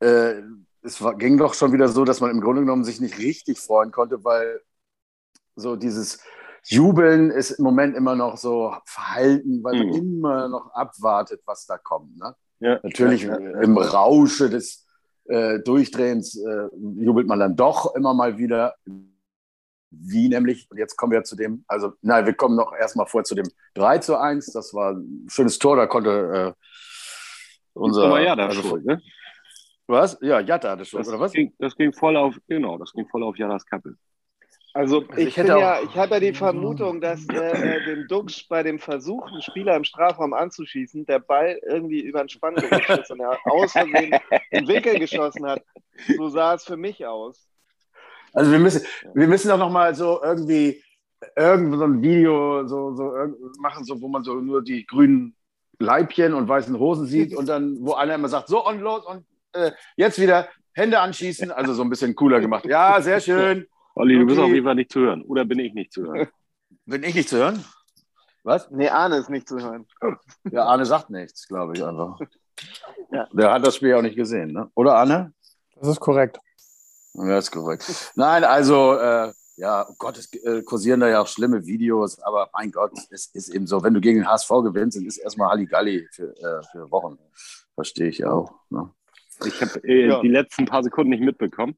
äh, 0.00 0.40
es 0.82 1.02
war, 1.02 1.16
ging 1.16 1.36
doch 1.36 1.54
schon 1.54 1.72
wieder 1.72 1.88
so, 1.88 2.04
dass 2.04 2.20
man 2.20 2.30
im 2.30 2.40
Grunde 2.40 2.62
genommen 2.62 2.84
sich 2.84 3.00
nicht 3.00 3.18
richtig 3.18 3.60
freuen 3.60 3.92
konnte, 3.92 4.24
weil 4.24 4.60
so 5.54 5.76
dieses 5.76 6.20
Jubeln 6.68 7.30
ist 7.30 7.52
im 7.52 7.64
Moment 7.64 7.96
immer 7.96 8.16
noch 8.16 8.36
so 8.36 8.74
verhalten, 8.84 9.62
weil 9.62 9.78
man 9.78 9.86
mhm. 9.88 9.94
immer 9.94 10.48
noch 10.48 10.70
abwartet, 10.72 11.40
was 11.46 11.66
da 11.66 11.78
kommt. 11.78 12.16
Ne? 12.18 12.34
Ja, 12.58 12.80
Natürlich 12.82 13.22
ja, 13.22 13.38
ja, 13.38 13.60
im 13.60 13.78
Rausche 13.78 14.50
des 14.50 14.86
äh, 15.26 15.60
Durchdrehens 15.60 16.36
äh, 16.36 16.68
jubelt 16.98 17.28
man 17.28 17.38
dann 17.38 17.56
doch 17.56 17.94
immer 17.94 18.14
mal 18.14 18.38
wieder. 18.38 18.74
Wie 19.90 20.28
nämlich, 20.28 20.68
und 20.70 20.78
jetzt 20.78 20.96
kommen 20.96 21.12
wir 21.12 21.22
zu 21.22 21.36
dem, 21.36 21.64
also 21.68 21.92
nein, 22.02 22.26
wir 22.26 22.34
kommen 22.34 22.56
noch 22.56 22.72
erstmal 22.74 23.06
vor 23.06 23.22
zu 23.24 23.34
dem 23.34 23.48
3 23.74 23.98
zu 23.98 24.18
1. 24.18 24.52
Das 24.52 24.74
war 24.74 24.92
ein 24.92 25.26
schönes 25.28 25.58
Tor, 25.58 25.76
da 25.76 25.86
konnte 25.86 26.54
äh, 26.56 26.62
unser. 27.74 28.06
Aber 28.06 28.20
ja, 28.20 28.34
da 28.34 28.46
also, 28.46 28.62
schuld, 28.62 28.84
ne? 28.84 29.00
Was? 29.86 30.18
Ja, 30.20 30.40
Jatta 30.40 30.70
hatte 30.70 30.84
schon, 30.84 30.98
das 30.98 31.08
oder 31.08 31.20
was? 31.20 31.32
Ging, 31.32 31.54
das 31.58 31.76
ging 31.76 31.92
voll 31.92 32.16
auf, 32.16 32.36
genau, 32.48 32.76
das 32.76 32.92
ging 32.92 33.06
voll 33.06 33.22
auf 33.22 33.38
Jadas 33.38 33.64
Kappe. 33.64 33.96
Also, 34.76 35.00
also 35.08 35.16
ich, 35.16 35.28
ich, 35.28 35.36
ja, 35.38 35.80
ich 35.80 35.96
habe 35.96 36.14
ja 36.14 36.20
die 36.20 36.34
Vermutung, 36.34 37.00
dass 37.00 37.26
äh, 37.30 37.84
dem 37.86 38.06
Dux 38.08 38.46
bei 38.46 38.62
dem 38.62 38.78
Versuch, 38.78 39.26
einen 39.26 39.40
Spieler 39.40 39.74
im 39.74 39.84
Strafraum 39.84 40.34
anzuschießen, 40.34 41.06
der 41.06 41.18
Ball 41.18 41.58
irgendwie 41.66 42.00
über 42.00 42.20
den 42.20 42.28
Spann 42.28 42.56
gerutscht 42.56 42.90
ist 42.90 43.10
und 43.10 43.20
er 43.20 43.38
aus 43.46 43.72
Versehen 43.72 44.14
den 44.52 44.68
Winkel 44.68 44.98
geschossen 44.98 45.46
hat. 45.46 45.62
So 46.14 46.28
sah 46.28 46.52
es 46.52 46.64
für 46.64 46.76
mich 46.76 47.06
aus. 47.06 47.48
Also 48.34 48.52
wir 48.52 48.58
müssen, 48.58 48.86
wir 49.14 49.26
müssen 49.26 49.48
doch 49.48 49.56
noch 49.56 49.70
mal 49.70 49.94
so 49.94 50.20
irgendwie 50.22 50.82
irgend 51.34 51.74
so 51.74 51.84
ein 51.84 52.02
Video 52.02 52.68
so, 52.68 52.94
so 52.94 53.14
machen, 53.58 53.82
so, 53.82 53.98
wo 54.02 54.08
man 54.08 54.24
so 54.24 54.34
nur 54.34 54.62
die 54.62 54.84
grünen 54.84 55.34
Leibchen 55.78 56.34
und 56.34 56.48
weißen 56.48 56.78
Hosen 56.78 57.06
sieht 57.06 57.34
und 57.34 57.48
dann, 57.48 57.78
wo 57.80 57.94
einer 57.94 58.14
immer 58.14 58.28
sagt, 58.28 58.48
so 58.48 58.66
und 58.66 58.80
los 58.80 59.06
und 59.06 59.24
äh, 59.54 59.72
jetzt 59.96 60.20
wieder 60.20 60.48
Hände 60.74 61.00
anschießen, 61.00 61.50
also 61.50 61.72
so 61.72 61.82
ein 61.82 61.88
bisschen 61.88 62.14
cooler 62.14 62.40
gemacht. 62.40 62.66
Ja, 62.66 63.00
sehr 63.00 63.20
schön. 63.20 63.66
Olli, 63.98 64.14
okay. 64.14 64.20
du 64.20 64.26
bist 64.26 64.38
auf 64.38 64.50
jeden 64.50 64.64
Fall 64.64 64.74
nicht 64.74 64.92
zu 64.92 65.00
hören. 65.00 65.22
Oder 65.22 65.46
bin 65.46 65.58
ich 65.58 65.72
nicht 65.72 65.92
zu 65.92 66.04
hören? 66.04 66.28
Bin 66.84 67.02
ich 67.02 67.14
nicht 67.14 67.28
zu 67.28 67.38
hören? 67.38 67.64
Was? 68.44 68.70
Nee, 68.70 68.88
Arne 68.88 69.16
ist 69.16 69.30
nicht 69.30 69.48
zu 69.48 69.58
hören. 69.58 69.86
Ja, 70.52 70.66
Arne 70.66 70.84
sagt 70.84 71.10
nichts, 71.10 71.48
glaube 71.48 71.72
ich 71.74 71.84
einfach. 71.84 72.18
Ja. 73.12 73.28
Der 73.32 73.52
hat 73.52 73.66
das 73.66 73.76
Spiel 73.76 73.94
auch 73.94 74.02
nicht 74.02 74.16
gesehen, 74.16 74.52
ne? 74.52 74.70
Oder 74.74 74.96
Arne? 74.96 75.32
Das 75.76 75.88
ist 75.88 76.00
korrekt. 76.00 76.38
Ja, 77.12 77.38
ist 77.38 77.50
korrekt. 77.52 78.12
Nein, 78.16 78.44
also, 78.44 78.94
äh, 78.94 79.32
ja, 79.56 79.86
oh 79.88 79.94
Gott, 79.98 80.16
es 80.18 80.32
äh, 80.32 80.62
kursieren 80.62 81.00
da 81.00 81.08
ja 81.08 81.20
auch 81.20 81.28
schlimme 81.28 81.66
Videos, 81.66 82.18
aber 82.20 82.48
mein 82.54 82.72
Gott, 82.72 82.92
es 83.10 83.26
ist 83.26 83.50
eben 83.50 83.66
so, 83.66 83.82
wenn 83.82 83.94
du 83.94 84.00
gegen 84.00 84.20
den 84.20 84.28
HSV 84.28 84.48
gewinnst, 84.64 84.96
dann 84.96 85.04
ist 85.04 85.18
erstmal 85.18 85.50
Halligalli 85.50 86.08
für, 86.10 86.34
äh, 86.38 86.62
für 86.72 86.90
Wochen. 86.90 87.18
Verstehe 87.74 88.08
ich 88.08 88.24
auch. 88.24 88.52
Ne? 88.70 88.90
Ich 89.44 89.60
habe 89.60 89.78
äh, 89.84 90.08
ja. 90.08 90.20
die 90.22 90.28
letzten 90.28 90.64
paar 90.64 90.82
Sekunden 90.82 91.10
nicht 91.10 91.22
mitbekommen. 91.22 91.76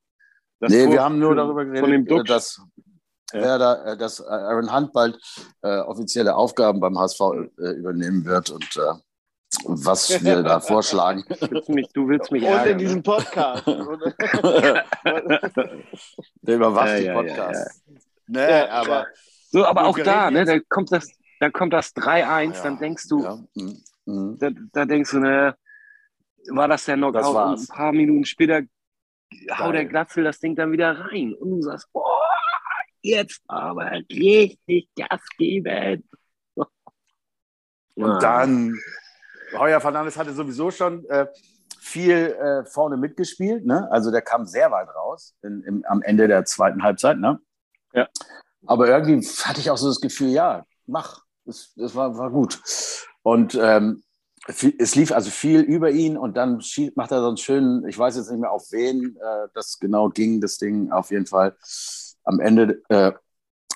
Das 0.61 0.73
nee, 0.73 0.91
wir 0.91 1.03
haben 1.03 1.19
nur 1.19 1.35
darüber 1.35 1.65
geredet, 1.65 2.11
äh, 2.11 2.25
dass, 2.25 2.61
ja. 3.33 3.59
da, 3.59 3.93
äh, 3.93 3.97
dass 3.97 4.21
Aaron 4.21 4.75
Hunt 4.75 4.93
bald 4.93 5.19
äh, 5.63 5.79
offizielle 5.79 6.35
Aufgaben 6.35 6.81
beim 6.81 6.99
HSV 6.99 7.21
äh, 7.59 7.71
übernehmen 7.73 8.25
wird 8.25 8.51
und 8.51 8.77
äh, 8.77 8.95
was 9.65 10.23
wir 10.23 10.43
da 10.43 10.61
vorschlagen. 10.69 11.25
Willst 11.29 11.69
mich, 11.69 11.89
du 11.93 12.09
willst 12.09 12.33
mich 12.33 12.43
Und 12.43 12.67
in 12.67 12.79
diesem 12.79 13.03
Podcast. 13.03 13.67
Der 16.43 16.57
überwacht 16.57 16.89
ja, 16.89 16.99
die 16.99 17.09
Podcasts. 17.11 17.83
Ja, 18.29 18.41
ja, 18.41 18.65
nee, 18.65 18.71
aber, 18.71 19.07
so, 19.51 19.65
aber 19.65 19.87
auch 19.87 19.99
da, 19.99 20.31
ne, 20.31 20.45
da 20.45 20.59
kommt 20.69 20.93
das, 20.93 21.09
da 21.41 21.51
kommt 21.51 21.73
das 21.73 21.97
3-1, 21.97 22.63
dann 22.63 22.79
denkst 22.79 23.09
du, 23.09 23.47
mhm. 23.55 23.81
mhm. 24.05 24.39
Da, 24.39 24.51
da, 24.73 24.85
denkst 24.85 25.13
du, 25.13 25.21
ne, 25.21 25.57
war 26.51 26.69
das 26.69 26.85
der 26.85 26.97
Knockout? 26.97 27.25
Und 27.25 27.61
ein 27.61 27.67
paar 27.69 27.93
Minuten 27.93 28.25
später 28.25 28.63
hau 29.53 29.73
der 29.73 29.85
Glatzel 29.85 30.25
das 30.25 30.41
Ding 30.41 30.57
dann 30.57 30.73
wieder 30.73 30.99
rein. 30.99 31.35
Und 31.35 31.51
du 31.51 31.63
sagst, 31.63 31.93
boah, 31.93 32.21
jetzt 33.03 33.43
aber 33.49 33.91
richtig 34.11 34.89
Gas 34.97 35.21
geben. 35.37 36.09
Und 36.55 38.23
dann, 38.23 38.79
Heuer 39.57 39.81
Fernandes 39.81 40.17
hatte 40.17 40.33
sowieso 40.33 40.71
schon 40.71 41.05
äh, 41.07 41.27
viel 41.81 42.15
äh, 42.15 42.65
vorne 42.65 42.97
mitgespielt. 42.97 43.67
Ne? 43.67 43.91
Also 43.91 44.11
der 44.11 44.23
kam 44.23 44.47
sehr 44.47 44.71
weit 44.71 44.89
raus 44.95 45.35
in, 45.43 45.63
im, 45.63 45.85
am 45.89 46.03
Ende 46.03 46.29
der 46.29 46.45
zweiten 46.45 46.83
Halbzeit. 46.83 47.19
Ne? 47.19 47.41
Ja. 47.93 48.09
Aber 48.67 48.89
irgendwie 48.89 49.27
hatte 49.45 49.61
ich 49.61 49.71
auch 49.71 49.79
so 49.79 49.89
das 49.89 50.01
Gefühl, 50.01 50.29
ja, 50.29 50.65
mach. 50.87 51.25
Das, 51.45 51.73
das 51.77 51.95
war, 51.95 52.17
war 52.19 52.31
gut. 52.31 52.61
Und 53.23 53.59
ähm, 53.61 54.03
es 54.49 54.95
lief 54.95 55.13
also 55.13 55.31
viel 55.31 55.61
über 55.61 55.91
ihn 55.91 56.17
und 56.17 56.37
dann 56.37 56.63
macht 56.95 57.13
er 57.13 57.21
so 57.21 57.29
einen 57.29 57.37
schönen, 57.37 57.87
ich 57.87 57.99
weiß 57.99 58.17
jetzt 58.17 58.31
nicht 58.31 58.41
mehr 58.41 58.51
auf 58.51 58.73
wen 58.73 59.17
äh, 59.17 59.49
das 59.53 59.79
genau 59.79 60.09
ging, 60.09 60.41
das 60.41 60.57
Ding 60.57 60.91
auf 60.91 61.11
jeden 61.11 61.27
Fall. 61.27 61.55
Am 62.25 62.41
Ende 62.41 62.83
äh, 62.89 63.13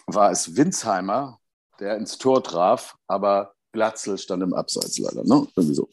war 0.06 0.30
es 0.30 0.56
Winsheimer, 0.56 1.38
der 1.78 1.96
ins 1.98 2.16
Tor 2.16 2.42
traf, 2.42 2.96
aber 3.06 3.54
Glatzel 3.72 4.16
stand 4.16 4.42
im 4.42 4.54
Abseits 4.54 4.98
leider. 4.98 5.24
Ne? 5.24 5.46
Irgendwie 5.56 5.74
so. 5.74 5.88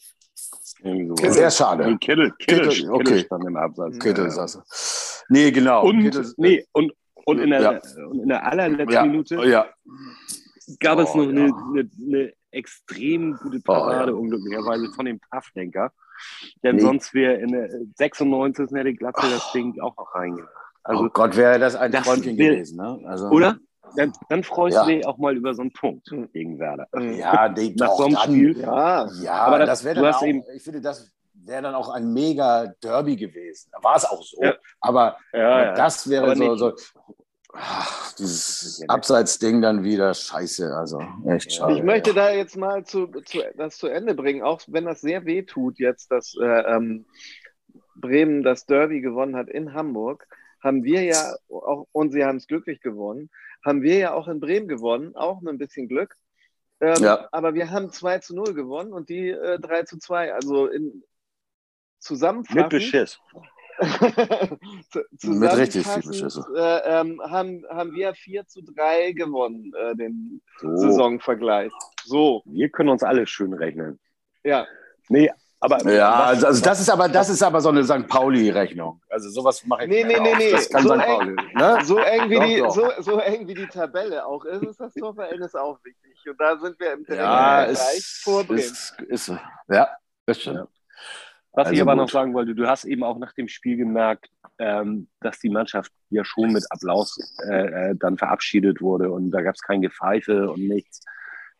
Irgendwie 0.82 1.08
so. 1.08 1.34
Sehr 1.34 1.52
schade. 1.52 1.86
Nee, 1.86 1.98
Kittel, 1.98 2.32
Kittel, 2.40 2.70
Kittel, 2.70 2.92
okay. 2.92 3.04
Kittel 3.04 3.26
stand 3.26 3.46
im 3.46 3.58
Abseits. 3.58 4.00
Kittel 4.00 4.26
ja. 4.26 4.32
saß. 4.32 5.26
Nee, 5.28 5.52
genau. 5.52 5.86
Und, 5.86 6.04
Kittel, 6.04 6.34
nee, 6.38 6.66
und, 6.72 6.94
und, 7.26 7.40
in 7.40 7.50
der, 7.50 7.62
ja. 7.62 7.80
und 8.08 8.22
in 8.22 8.30
der 8.30 8.46
allerletzten 8.46 8.94
ja. 8.94 9.06
Minute 9.06 9.36
ja. 9.46 9.68
gab 10.80 11.00
Oh, 11.00 11.02
es 11.02 11.16
noch 11.16 11.24
ja. 11.26 11.30
eine, 11.30 11.54
eine, 11.54 11.90
eine 12.08 12.34
extrem 12.52 13.36
gute 13.38 13.60
Parade, 13.62 14.12
Oh, 14.14 14.16
ja. 14.16 14.22
unglücklicherweise, 14.22 14.92
von 14.94 15.06
dem 15.06 15.20
Pfaffdenker. 15.20 15.92
Denn 16.64 16.76
Nee. 16.78 16.82
sonst 16.82 17.14
wäre 17.14 17.36
in 17.36 17.52
der 17.52 17.70
96. 17.96 18.70
hätte 18.76 18.94
Glatzel 18.94 19.30
das 19.32 19.52
Ding 19.54 19.80
auch 19.82 19.96
noch 19.98 20.14
reingemacht. 20.16 20.52
Also, 20.84 21.04
oh 21.06 21.10
Gott, 21.10 21.36
wäre 21.38 21.60
das 21.60 21.76
ein 21.76 21.92
das 21.92 22.04
Träumchen 22.06 22.36
gewesen. 22.36 22.78
Ne? 22.78 23.00
Also, 23.06 23.28
Oder? 23.30 23.58
Dann, 23.96 24.14
dann 24.30 24.44
freust 24.44 24.76
Ja. 24.76 24.86
du 24.86 24.92
dich 24.92 25.06
auch 25.08 25.18
mal 25.18 25.36
über 25.36 25.54
so 25.54 25.62
einen 25.62 25.72
Punkt 25.74 26.08
gegen 26.34 26.60
Werder. 26.60 26.88
Ja, 27.16 27.50
die, 27.50 27.74
Nach 27.76 27.92
so 27.96 28.06
einem 28.06 28.14
dann, 28.16 28.24
Spiel. 28.24 28.60
Ja, 28.60 29.08
Ja, 29.22 29.34
Aber 29.34 29.60
das- 29.60 29.70
das, 29.70 29.84
wäre 29.86 29.96
dann 30.02 30.14
auch, 30.14 30.24
eben- 30.24 30.44
ich 30.54 30.62
finde, 30.64 30.82
das 30.82 31.12
wäre 31.34 31.62
dann 31.64 31.74
auch 31.76 31.90
ein 31.90 32.14
mega 32.14 32.68
Derby 32.84 33.16
gewesen. 33.16 33.70
Da 33.72 33.82
war 33.84 33.96
es 33.96 34.06
auch 34.06 34.22
so. 34.22 34.44
Ja. 34.44 34.54
Aber, 34.82 35.18
aber 35.34 35.74
das 35.74 36.08
wäre 36.10 36.26
Aber 36.26 36.36
so, 36.36 36.56
so 36.56 36.74
ach, 37.60 38.14
dieses. 38.14 38.84
Abseitsding 38.88 39.62
dann 39.62 39.84
wieder 39.84 40.14
scheiße. 40.14 40.76
Also 40.76 41.02
echt 41.26 41.54
schade. 41.54 41.76
Ich 41.76 41.84
möchte 41.84 42.14
da 42.14 42.32
jetzt 42.32 42.58
mal 42.58 42.86
zu, 42.86 43.08
zu, 43.26 43.40
das 43.56 43.78
zu 43.78 43.88
Ende 43.88 44.16
bringen, 44.16 44.42
auch 44.44 44.62
wenn 44.68 44.86
das 44.86 45.02
sehr 45.02 45.26
weh 45.26 45.44
tut, 45.44 45.80
jetzt, 45.80 46.12
dass 46.12 46.36
äh, 46.42 46.46
ähm, 46.46 47.06
Bremen 47.96 48.44
das 48.44 48.66
Derby 48.66 49.02
gewonnen 49.02 49.36
hat 49.36 49.50
in 49.50 49.74
Hamburg, 49.74 50.28
haben 50.62 50.84
wir 50.84 51.04
ja 51.04 51.36
auch, 51.50 51.88
und 51.92 52.12
sie 52.12 52.24
haben 52.24 52.38
es 52.38 52.48
glücklich 52.48 52.82
gewonnen, 52.82 53.30
haben 53.64 53.82
wir 53.82 53.98
ja 53.98 54.14
auch 54.14 54.28
in 54.28 54.40
Bremen 54.40 54.68
gewonnen, 54.68 55.16
auch 55.16 55.42
mit 55.42 55.54
ein 55.54 55.58
bisschen 55.58 55.88
Glück. 55.88 56.16
Ähm, 56.82 57.04
Ja. 57.04 57.28
Aber 57.32 57.54
wir 57.54 57.70
haben 57.72 57.92
2 57.92 58.20
zu 58.20 58.36
0 58.36 58.54
gewonnen 58.54 58.94
und 58.94 59.10
die 59.10 59.30
äh, 59.30 59.60
3 59.60 59.84
zu 59.84 59.98
2. 60.00 60.34
Also 60.34 60.68
in 60.68 61.04
zusammenfassend. 62.00 62.62
Mit 62.62 62.70
Beschiss. 62.70 63.20
Mit 65.24 65.58
richtig 65.58 65.88
viel 65.88 66.02
Beschisse. 66.04 66.46
Äh, 66.56 67.00
ähm, 67.00 67.22
haben, 67.30 67.64
haben 67.70 67.94
wir 67.94 68.14
4 68.14 68.46
zu 68.48 68.62
3 68.62 69.12
gewonnen, 69.14 69.72
äh, 69.78 69.96
den 69.96 70.42
So. 70.60 70.76
Saisonvergleich. 70.76 71.72
So, 72.06 72.42
Wir 72.46 72.70
können 72.70 72.90
uns 72.90 73.04
alle 73.04 73.26
schön 73.28 73.54
rechnen. 73.54 74.00
ja. 74.44 74.66
Nee, 75.12 75.32
aber. 75.60 75.82
Ja, 75.92 76.12
also, 76.26 76.46
also 76.48 76.64
das 76.64 76.80
ist 76.82 76.90
aber 76.90 77.10
das 77.10 77.30
ist 77.30 77.42
aber 77.42 77.62
so 77.62 77.70
eine 77.70 77.84
St. 77.84 78.08
Pauli-Rechnung. 78.08 79.02
Also 79.10 79.30
sowas 79.30 79.66
mache 79.66 79.84
ich 79.86 79.90
Nee, 79.90 80.04
nee, 80.04 80.20
nee, 80.20 80.36
nee. 80.38 80.52
Das 80.52 80.70
kann 80.70 80.84
So 80.84 80.90
St. 80.90 81.02
eng- 81.02 81.06
Pauli. 81.18 81.36
Ne? 81.56 81.80
So 81.84 81.98
eng, 81.98 82.30
wie 82.30 82.36
Doch, 82.36 82.44
die, 82.46 82.58
doch. 82.60 82.76
so, 82.76 82.90
so 83.02 83.20
eng 83.20 83.48
wie 83.48 83.56
die 83.56 83.66
Tabelle 83.68 84.24
auch 84.26 84.46
ist, 84.46 84.62
ist 84.64 84.80
das 84.80 84.94
Torverhältnis 84.94 85.56
auch 85.56 85.80
wichtig. 85.84 86.16
Und 86.30 86.40
da 86.40 86.58
sind 86.60 86.80
wir 86.80 86.94
im 86.94 87.04
direkten 87.06 87.16
Ja, 87.26 87.66
Vergleich 87.66 88.22
vor 88.24 88.44
Bremen. 88.44 88.60
ist, 88.60 88.94
ist, 89.08 89.32
ja, 89.68 89.88
das 90.28 90.40
stimmt. 90.42 90.58
Ja. 90.58 90.68
Was 91.54 91.68
ich 91.72 91.80
Also 91.80 91.82
aber 91.84 91.94
gut. 91.94 92.02
noch 92.04 92.10
sagen 92.10 92.34
wollte, 92.34 92.54
du 92.56 92.68
hast 92.68 92.86
eben 92.86 93.04
auch 93.04 93.18
nach 93.18 93.34
dem 93.34 93.48
Spiel 93.48 93.76
gemerkt, 93.78 94.30
ähm, 94.60 95.08
dass 95.20 95.40
die 95.40 95.50
Mannschaft 95.50 95.92
ja 96.10 96.24
schon 96.24 96.52
mit 96.54 96.66
Applaus 96.70 97.18
äh, 97.50 97.90
äh, 97.92 97.96
dann 97.98 98.18
verabschiedet 98.18 98.82
wurde 98.82 99.12
und 99.12 99.32
da 99.32 99.42
gab 99.42 99.56
es 99.56 99.62
kein 99.62 99.82
Gepfeife 99.82 100.52
und 100.52 100.68
nichts. 100.68 101.02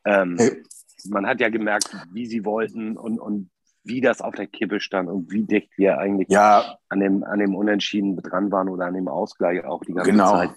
Ähm, 0.06 0.36
Nee. 0.36 0.64
man 1.10 1.26
hat 1.28 1.40
ja 1.42 1.50
gemerkt, 1.50 1.90
wie 2.14 2.26
sie 2.26 2.46
wollten 2.46 2.98
und, 2.98 3.20
und 3.20 3.50
wie 3.84 4.02
das 4.02 4.22
auf 4.22 4.36
der 4.36 4.48
Kippe 4.48 4.80
stand 4.80 5.10
und 5.10 5.32
wie 5.32 5.44
dicht 5.44 5.72
wir 5.78 5.98
eigentlich 5.98 6.28
Ja, 6.30 6.78
an 6.90 7.00
dem, 7.00 7.24
an 7.24 7.40
dem 7.40 7.56
Unentschieden 7.56 8.18
dran 8.18 8.52
waren 8.52 8.70
oder 8.70 8.86
an 8.86 8.94
dem 8.94 9.08
Ausgleich 9.08 9.64
auch 9.66 9.84
die 9.84 9.94
ganze 9.94 10.12
Genau. 10.12 10.32
Zeit 10.32 10.52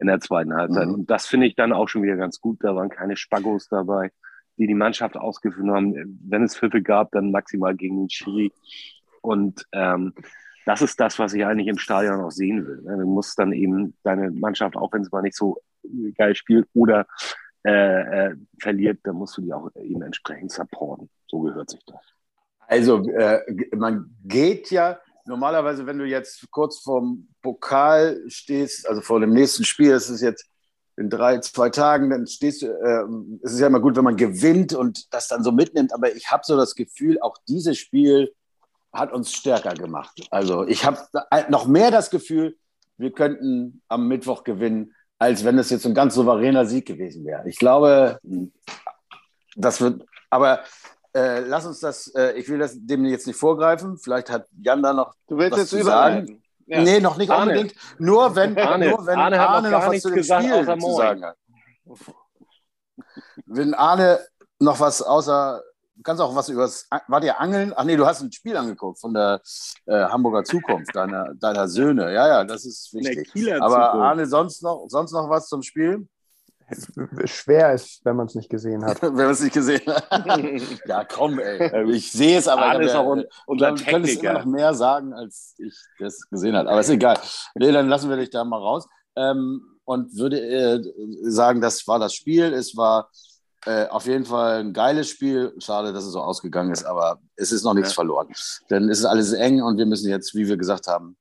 in 0.00 0.08
der 0.08 0.20
zweiten 0.20 0.52
Halbzeit. 0.54 0.88
Mhm. 0.88 0.94
Und 0.94 1.10
das 1.10 1.26
finde 1.26 1.46
ich 1.46 1.54
dann 1.54 1.72
auch 1.72 1.88
schon 1.88 2.02
wieder 2.02 2.16
ganz 2.16 2.40
gut. 2.40 2.58
Da 2.60 2.74
waren 2.74 2.88
keine 2.88 3.16
Spaggos 3.16 3.68
dabei, 3.68 4.10
die 4.56 4.66
die 4.66 4.74
Mannschaft 4.74 5.16
ausgeführt 5.16 5.68
haben. 5.68 6.18
Wenn 6.26 6.44
es 6.44 6.56
Pfiffe 6.56 6.82
gab, 6.82 7.10
dann 7.12 7.30
maximal 7.30 7.74
gegen 7.74 8.02
den 8.02 8.10
Schiri. 8.10 8.52
Und 9.20 9.66
ähm, 9.72 10.12
das 10.66 10.82
ist 10.82 10.98
das, 11.00 11.18
was 11.18 11.34
ich 11.34 11.44
eigentlich 11.44 11.68
im 11.68 11.78
Stadion 11.78 12.20
auch 12.20 12.30
sehen 12.30 12.66
will. 12.66 12.82
ne? 12.82 12.98
Du 12.98 13.06
musst 13.06 13.38
dann 13.38 13.52
eben 13.52 13.96
deine 14.02 14.30
Mannschaft, 14.30 14.76
auch 14.76 14.92
wenn 14.92 15.02
es 15.02 15.12
mal 15.12 15.22
nicht 15.22 15.36
so 15.36 15.58
geil 16.16 16.34
spielt 16.34 16.66
oder 16.74 17.06
äh, 17.66 18.26
äh, 18.30 18.36
verliert, 18.60 19.00
dann 19.04 19.16
musst 19.16 19.36
du 19.36 19.42
die 19.42 19.52
auch 19.52 19.70
eben 19.76 20.02
entsprechend 20.02 20.52
supporten. 20.52 21.08
So 21.26 21.40
gehört 21.40 21.70
sich 21.70 21.84
das. 21.86 22.00
Also 22.66 23.08
äh, 23.08 23.40
man 23.74 24.14
geht 24.24 24.70
ja 24.70 24.98
normalerweise, 25.26 25.86
wenn 25.86 25.98
du 25.98 26.04
jetzt 26.04 26.50
kurz 26.50 26.80
vorm 26.80 27.28
Pokal 27.42 28.22
stehst, 28.28 28.88
also 28.88 29.00
vor 29.00 29.20
dem 29.20 29.30
nächsten 29.30 29.64
Spiel, 29.64 29.90
das 29.90 30.10
ist 30.10 30.20
jetzt 30.20 30.46
in 30.96 31.10
drei, 31.10 31.38
zwei 31.38 31.70
Tagen, 31.70 32.10
dann 32.10 32.26
stehst 32.26 32.62
du, 32.62 32.66
äh, 32.66 33.04
es 33.42 33.52
ist 33.52 33.60
ja 33.60 33.66
immer 33.66 33.80
gut, 33.80 33.96
wenn 33.96 34.04
man 34.04 34.16
gewinnt 34.16 34.74
und 34.74 35.12
das 35.12 35.28
dann 35.28 35.42
so 35.42 35.52
mitnimmt, 35.52 35.92
aber 35.92 36.14
ich 36.14 36.30
habe 36.30 36.42
so 36.44 36.56
das 36.56 36.74
Gefühl, 36.74 37.20
auch 37.20 37.36
dieses 37.48 37.78
Spiel 37.78 38.32
hat 38.92 39.12
uns 39.12 39.32
stärker 39.32 39.74
gemacht. 39.74 40.26
Also 40.30 40.66
ich 40.66 40.84
habe 40.84 40.98
noch 41.48 41.66
mehr 41.66 41.90
das 41.90 42.10
Gefühl, 42.10 42.56
wir 42.96 43.10
könnten 43.10 43.82
am 43.88 44.06
Mittwoch 44.06 44.44
gewinnen, 44.44 44.94
als 45.18 45.44
wenn 45.44 45.58
es 45.58 45.70
jetzt 45.70 45.84
ein 45.86 45.94
ganz 45.94 46.14
souveräner 46.14 46.66
Sieg 46.66 46.86
gewesen 46.86 47.24
wäre. 47.24 47.48
Ich 47.48 47.58
glaube, 47.58 48.18
das 49.56 49.80
wird, 49.80 50.04
aber 50.30 50.60
äh, 51.12 51.40
lass 51.40 51.66
uns 51.66 51.80
das, 51.80 52.08
äh, 52.14 52.32
ich 52.32 52.48
will 52.48 52.58
das 52.58 52.74
dem 52.76 53.04
jetzt 53.04 53.26
nicht 53.26 53.38
vorgreifen. 53.38 53.98
Vielleicht 53.98 54.30
hat 54.30 54.46
Jan 54.60 54.82
da 54.82 54.92
noch. 54.92 55.14
Du 55.28 55.36
willst 55.38 55.52
Was 55.52 55.60
jetzt 55.60 55.70
zu 55.70 55.80
überleiten. 55.80 56.43
Ja. 56.66 56.82
Nee, 56.82 57.00
noch 57.00 57.16
nicht 57.16 57.30
Arne. 57.30 57.52
unbedingt. 57.52 57.74
Nur 57.98 58.34
wenn 58.36 58.56
Arne. 58.58 58.90
nur 58.90 59.06
wenn 59.06 59.18
Arne 59.18 59.40
Arne, 59.40 59.70
noch 59.70 59.80
noch 59.82 59.88
was 59.88 60.00
zu 60.00 60.08
dem 60.08 60.16
gesagt, 60.16 60.44
Spiel 60.44 60.78
zu 60.78 60.96
sagen 60.96 61.24
hat. 61.24 61.36
Wenn 63.46 63.74
Arne 63.74 64.20
noch 64.58 64.80
was 64.80 65.02
außer, 65.02 65.62
du 65.96 66.02
kannst 66.02 66.22
auch 66.22 66.34
was 66.34 66.48
übers, 66.48 66.88
war 67.08 67.20
dir 67.20 67.38
Angeln? 67.38 67.72
Ach 67.76 67.84
nee, 67.84 67.96
du 67.96 68.06
hast 68.06 68.22
ein 68.22 68.32
Spiel 68.32 68.56
angeguckt 68.56 68.98
von 68.98 69.12
der 69.12 69.40
äh, 69.86 70.04
Hamburger 70.04 70.44
Zukunft, 70.44 70.94
deiner, 70.94 71.34
deiner 71.34 71.68
Söhne. 71.68 72.12
Ja, 72.12 72.28
ja, 72.28 72.44
das 72.44 72.64
ist 72.64 72.94
wichtig. 72.94 73.30
Aber 73.60 73.74
Zukunft. 73.74 74.04
Arne, 74.04 74.26
sonst 74.26 74.62
noch, 74.62 74.86
sonst 74.88 75.12
noch 75.12 75.28
was 75.28 75.48
zum 75.48 75.62
Spiel? 75.62 76.08
Schwer 77.26 77.74
ist, 77.74 78.04
wenn 78.04 78.16
man 78.16 78.26
es 78.26 78.34
nicht 78.34 78.48
gesehen 78.50 78.84
hat. 78.84 79.00
Wer 79.02 79.30
es 79.30 79.40
nicht 79.42 79.52
gesehen 79.54 79.82
hat. 79.86 80.06
ja, 80.86 81.04
komm, 81.04 81.38
ey. 81.38 81.90
Ich 81.92 82.10
sehe 82.12 82.38
es, 82.38 82.48
aber 82.48 82.80
ich 82.80 82.92
auch 82.92 83.06
un- 83.06 83.20
ja, 83.20 83.26
unser 83.46 83.72
du 83.72 83.84
könntest 83.84 84.22
immer 84.22 84.32
noch 84.34 84.44
mehr 84.44 84.74
sagen, 84.74 85.12
als 85.12 85.54
ich 85.58 85.74
das 85.98 86.28
gesehen 86.30 86.56
habe. 86.56 86.68
Aber 86.70 86.80
ist 86.80 86.88
egal. 86.88 87.18
Nee, 87.54 87.72
dann 87.72 87.88
lassen 87.88 88.08
wir 88.10 88.16
dich 88.16 88.30
da 88.30 88.44
mal 88.44 88.58
raus. 88.58 88.86
Ähm, 89.16 89.62
und 89.84 90.16
würde 90.16 90.40
äh, 90.40 90.82
sagen, 91.22 91.60
das 91.60 91.86
war 91.86 91.98
das 91.98 92.14
Spiel. 92.14 92.52
Es 92.54 92.76
war 92.76 93.10
äh, 93.66 93.86
auf 93.88 94.06
jeden 94.06 94.24
Fall 94.24 94.60
ein 94.60 94.72
geiles 94.72 95.08
Spiel. 95.10 95.54
Schade, 95.58 95.92
dass 95.92 96.04
es 96.04 96.12
so 96.12 96.20
ausgegangen 96.20 96.72
ist, 96.72 96.84
aber 96.84 97.18
es 97.36 97.52
ist 97.52 97.64
noch 97.64 97.74
nichts 97.74 97.90
Ja. 97.90 97.94
verloren. 97.96 98.28
Denn 98.70 98.88
es 98.88 99.00
ist 99.00 99.04
alles 99.04 99.32
eng 99.34 99.62
und 99.62 99.76
wir 99.76 99.86
müssen 99.86 100.08
jetzt, 100.08 100.34
wie 100.34 100.48
wir 100.48 100.56
gesagt 100.56 100.86
haben, 100.86 101.16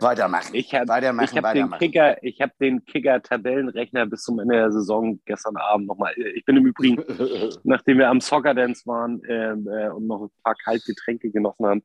weitermachen. 0.00 0.54
Ich 0.54 0.74
habe 0.74 0.92
hab 0.92 1.54
den. 1.54 1.70
Kicker, 1.72 2.22
ich 2.22 2.40
habe 2.40 2.52
den 2.60 2.84
Kicker-Tabellenrechner 2.84 4.06
bis 4.06 4.22
zum 4.22 4.38
Ende 4.38 4.54
der 4.54 4.72
Saison 4.72 5.20
gestern 5.24 5.56
Abend 5.56 5.86
nochmal. 5.86 6.14
Ich 6.34 6.44
bin 6.44 6.56
im 6.56 6.66
Übrigen, 6.66 7.02
nachdem 7.64 7.98
wir 7.98 8.08
am 8.08 8.20
Soccer 8.20 8.54
Dance 8.54 8.86
waren 8.86 9.22
ähm, 9.28 9.68
äh, 9.68 9.88
und 9.88 10.06
noch 10.06 10.22
ein 10.22 10.30
paar 10.42 10.54
Kaltgetränke 10.54 11.30
genossen 11.30 11.66
haben, 11.66 11.82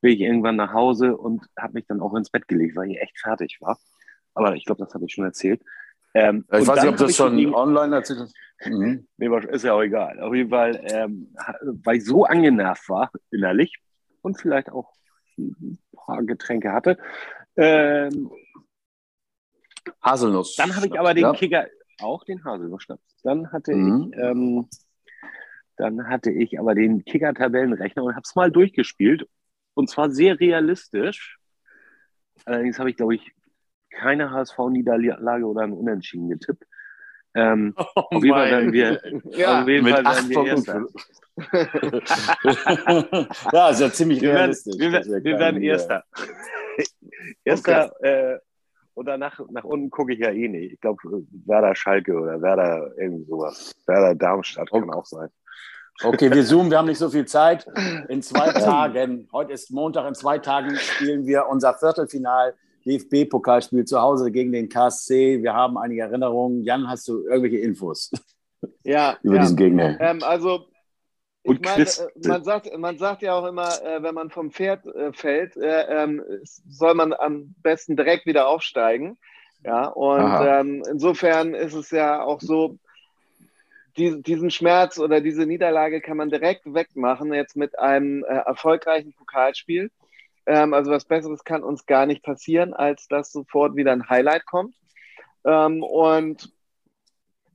bin 0.00 0.12
ich 0.12 0.20
irgendwann 0.20 0.56
nach 0.56 0.72
Hause 0.72 1.16
und 1.16 1.42
habe 1.58 1.74
mich 1.74 1.86
dann 1.86 2.00
auch 2.00 2.14
ins 2.14 2.30
Bett 2.30 2.46
gelegt, 2.46 2.76
weil 2.76 2.90
ich 2.90 3.00
echt 3.00 3.18
fertig 3.18 3.58
war. 3.60 3.78
Aber 4.34 4.54
ich 4.54 4.64
glaube, 4.64 4.84
das 4.84 4.94
habe 4.94 5.04
ich 5.06 5.12
schon 5.12 5.24
erzählt. 5.24 5.62
Ähm, 6.12 6.44
ich 6.52 6.66
weiß 6.66 6.82
nicht, 6.82 6.92
ob 6.92 6.96
das 6.96 7.16
schon 7.16 7.36
gegen- 7.36 7.54
online 7.54 7.96
erzählt 7.96 8.20
hast. 8.20 8.34
Mhm. 8.66 9.08
Nee, 9.16 9.28
ist 9.50 9.64
ja 9.64 9.72
auch 9.72 9.82
egal. 9.82 10.20
Auf 10.20 10.34
jeden 10.34 10.50
Fall, 10.50 10.80
ähm, 10.84 11.34
weil 11.84 11.96
ich 11.96 12.04
so 12.04 12.24
angenervt 12.24 12.88
war, 12.88 13.10
innerlich, 13.30 13.76
und 14.22 14.40
vielleicht 14.40 14.70
auch 14.70 14.92
Getränke 16.26 16.72
hatte, 16.72 16.98
ähm, 17.56 18.30
Haselnuss. 20.02 20.56
dann 20.56 20.74
habe 20.76 20.86
ich 20.86 20.98
aber 20.98 21.14
den 21.14 21.22
Ja. 21.22 21.32
Kicker, 21.32 21.66
auch 22.00 22.24
den 22.24 22.44
Haselnussschnaps. 22.44 23.02
Dann 23.22 23.52
hatte 23.52 23.74
Mhm. 23.74 24.10
ich, 24.12 24.18
ähm, 24.18 24.68
dann 25.76 26.08
hatte 26.08 26.30
ich 26.30 26.58
aber 26.58 26.74
den 26.74 27.04
Kicker-Tabellenrechner 27.04 28.04
und 28.04 28.12
habe 28.14 28.22
es 28.24 28.34
mal 28.34 28.50
durchgespielt. 28.50 29.28
Und 29.74 29.90
zwar 29.90 30.10
sehr 30.10 30.38
realistisch. 30.38 31.38
Allerdings 32.44 32.78
habe 32.78 32.90
ich, 32.90 32.96
glaube 32.96 33.14
ich, 33.16 33.32
keine 33.90 34.30
HSV-Niederlage 34.30 35.46
oder 35.46 35.62
ein 35.62 35.72
Unentschieden 35.72 36.28
getippt. 36.28 36.64
Ähm, 37.34 37.74
auf 37.76 38.22
jeden 38.22 38.34
Fall 38.34 38.50
werden 38.50 38.72
wir, 38.72 39.00
Ja, 39.36 39.62
auf 39.62 39.68
jeden 39.68 39.84
mit 39.84 39.94
Fall 39.94 40.04
werden 40.04 40.30
wir. 40.30 40.46
Erster. 40.46 40.86
ja, 43.52 43.68
ist 43.70 43.80
ja 43.80 43.90
ziemlich 43.92 44.20
Wir 44.20 44.28
werden, 44.28 44.38
realistisch. 44.40 44.74
wir, 44.78 44.92
werden- 44.92 45.12
wir 45.12 45.22
keinen, 45.22 45.38
werden 45.40 45.62
Erster. 45.62 46.04
Erster 47.44 47.92
äh, 48.02 48.38
und 48.94 49.06
danach 49.06 49.40
nach 49.50 49.64
unten 49.64 49.90
gucke 49.90 50.12
ich 50.12 50.20
ja 50.20 50.30
eh 50.30 50.48
nicht. 50.48 50.74
Ich 50.74 50.80
glaube, 50.80 51.00
Werder 51.46 51.74
Schalke 51.74 52.14
oder 52.14 52.40
Werder 52.40 52.92
irgendwie 52.96 53.24
sowas. 53.24 53.74
Werder 53.86 54.14
Darmstadt 54.14 54.70
kann 54.70 54.90
auch 54.90 55.06
sein. 55.06 55.28
Okay, 56.02 56.32
wir 56.32 56.44
zoomen, 56.44 56.70
wir 56.70 56.78
haben 56.78 56.86
nicht 56.88 56.98
so 56.98 57.08
viel 57.08 57.24
Zeit. 57.24 57.66
In 58.08 58.20
zwei 58.22 58.50
Tagen, 58.52 59.28
heute 59.32 59.52
ist 59.52 59.70
Montag, 59.70 60.06
in 60.08 60.14
zwei 60.14 60.38
Tagen 60.38 60.74
spielen 60.76 61.26
wir 61.26 61.46
unser 61.46 61.74
Viertelfinal 61.74 62.54
DFB-Pokalspiel 62.86 63.84
zu 63.84 64.00
Hause 64.00 64.30
gegen 64.30 64.52
den 64.52 64.68
KSC. 64.68 65.42
Wir 65.42 65.54
haben 65.54 65.78
einige 65.78 66.02
Erinnerungen. 66.02 66.62
Jan, 66.62 66.88
hast 66.88 67.08
du 67.08 67.26
irgendwelche 67.26 67.58
Infos? 67.58 68.10
Ja, 68.82 69.18
über 69.22 69.36
ja. 69.36 69.42
diesen 69.42 69.56
Gegner. 69.58 70.00
Ähm, 70.00 70.22
also 70.22 70.68
ich 71.42 71.60
meine, 71.60 71.82
äh, 71.82 72.28
man 72.28 72.44
sagt, 72.44 72.78
man 72.78 72.96
sagt 72.96 73.20
ja 73.20 73.34
auch 73.34 73.44
immer, 73.44 73.68
äh, 73.82 74.02
wenn 74.02 74.14
man 74.14 74.30
vom 74.30 74.50
Pferd 74.50 74.86
äh, 74.86 75.12
fällt, 75.12 75.58
ähm, 75.60 76.22
soll 76.40 76.94
man 76.94 77.12
am 77.12 77.54
besten 77.62 77.94
direkt 77.94 78.24
wieder 78.24 78.48
aufsteigen. 78.48 79.18
Ja, 79.64 79.88
und 79.88 80.46
ähm, 80.46 80.82
insofern 80.90 81.54
ist 81.54 81.74
es 81.74 81.90
ja 81.90 82.22
auch 82.22 82.40
so, 82.40 82.78
die, 83.96 84.22
diesen 84.22 84.50
Schmerz 84.50 84.98
oder 84.98 85.20
diese 85.20 85.46
Niederlage 85.46 86.00
kann 86.00 86.16
man 86.16 86.30
direkt 86.30 86.62
wegmachen, 86.72 87.32
jetzt 87.32 87.56
mit 87.56 87.78
einem 87.78 88.24
äh, 88.24 88.36
erfolgreichen 88.46 89.12
Pokalspiel. 89.12 89.90
Ähm, 90.46 90.74
also 90.74 90.90
was 90.90 91.04
Besseres 91.04 91.44
kann 91.44 91.62
uns 91.62 91.86
gar 91.86 92.06
nicht 92.06 92.22
passieren, 92.22 92.74
als 92.74 93.08
dass 93.08 93.32
sofort 93.32 93.76
wieder 93.76 93.92
ein 93.92 94.08
Highlight 94.08 94.46
kommt. 94.46 94.74
Ähm, 95.44 95.82
und 95.82 96.52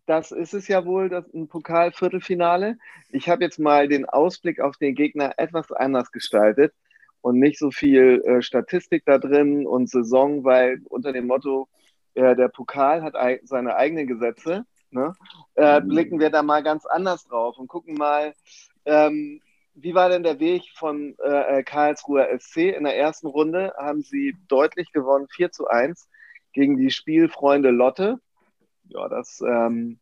das 0.05 0.31
ist 0.31 0.53
es 0.53 0.67
ja 0.67 0.85
wohl, 0.85 1.09
das 1.09 1.31
ein 1.33 1.47
Pokalviertelfinale. 1.47 2.77
Ich 3.09 3.29
habe 3.29 3.43
jetzt 3.43 3.59
mal 3.59 3.87
den 3.87 4.05
Ausblick 4.05 4.59
auf 4.59 4.77
den 4.77 4.95
Gegner 4.95 5.33
etwas 5.37 5.71
anders 5.71 6.11
gestaltet 6.11 6.73
und 7.21 7.37
nicht 7.37 7.59
so 7.59 7.69
viel 7.69 8.23
äh, 8.25 8.41
Statistik 8.41 9.03
da 9.05 9.19
drin 9.19 9.67
und 9.67 9.89
Saison, 9.89 10.43
weil 10.43 10.81
unter 10.89 11.13
dem 11.13 11.27
Motto, 11.27 11.67
äh, 12.15 12.35
der 12.35 12.47
Pokal 12.47 13.03
hat 13.03 13.13
seine 13.43 13.75
eigenen 13.75 14.07
Gesetze, 14.07 14.65
ne? 14.89 15.13
äh, 15.55 15.79
mhm. 15.79 15.87
blicken 15.89 16.19
wir 16.19 16.31
da 16.31 16.41
mal 16.41 16.63
ganz 16.63 16.87
anders 16.87 17.25
drauf 17.25 17.57
und 17.59 17.67
gucken 17.67 17.93
mal, 17.93 18.33
ähm, 18.85 19.41
wie 19.81 19.93
war 19.93 20.09
denn 20.09 20.23
der 20.23 20.39
Weg 20.39 20.63
von 20.75 21.15
äh, 21.19 21.63
Karlsruher 21.63 22.27
SC? 22.39 22.75
In 22.75 22.83
der 22.83 22.97
ersten 22.97 23.27
Runde 23.27 23.73
haben 23.77 24.01
sie 24.01 24.35
deutlich 24.47 24.91
gewonnen, 24.91 25.27
4 25.29 25.51
zu 25.51 25.67
1 25.67 26.07
gegen 26.53 26.77
die 26.77 26.91
Spielfreunde 26.91 27.71
Lotte 27.71 28.19
ja, 28.89 29.07
das 29.07 29.41
ähm, 29.41 29.99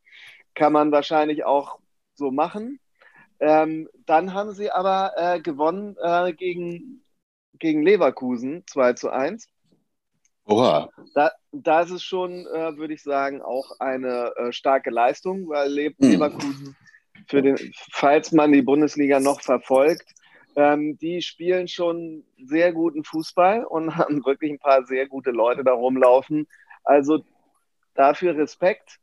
kann 0.56 0.74
man 0.74 0.92
wahrscheinlich 0.92 1.46
auch 1.46 1.80
so 2.16 2.32
machen. 2.32 2.80
Ähm, 3.40 3.88
dann 4.06 4.34
haben 4.34 4.54
sie 4.54 4.72
aber 4.72 5.14
äh, 5.16 5.40
gewonnen 5.40 5.96
äh, 6.02 6.34
gegen, 6.34 7.04
gegen 7.60 7.84
Leverkusen 7.84 8.64
2 8.66 8.94
zu 8.94 9.10
1. 9.12 9.48
Oha. 10.46 10.90
Da, 11.14 11.32
da 11.52 11.82
ist 11.82 11.92
es 11.92 12.04
schon, 12.04 12.48
äh, 12.48 12.78
würde 12.78 12.94
ich 12.94 13.04
sagen, 13.04 13.42
auch 13.42 13.80
eine 13.80 14.34
äh, 14.38 14.52
starke 14.52 14.90
Leistung, 14.90 15.50
weil 15.50 15.70
Le 15.70 15.88
hm. 15.88 15.96
Leverkusen, 16.00 16.76
für 17.28 17.42
den, 17.42 17.58
falls 17.92 18.32
man 18.32 18.52
die 18.52 18.62
Bundesliga 18.62 19.20
noch 19.20 19.42
verfolgt, 19.42 20.14
ähm, 20.56 20.98
die 20.98 21.22
spielen 21.22 21.68
schon 21.68 22.24
sehr 22.44 22.74
guten 22.74 23.04
Fußball 23.04 23.64
und 23.66 23.96
haben 23.98 24.26
wirklich 24.26 24.52
ein 24.52 24.60
paar 24.60 24.86
sehr 24.86 25.08
gute 25.08 25.32
Leute 25.32 25.64
da 25.64 25.74
rumlaufen. 25.74 26.48
Also 26.84 27.24
Dafür 27.98 28.38
Respekt. 28.38 29.00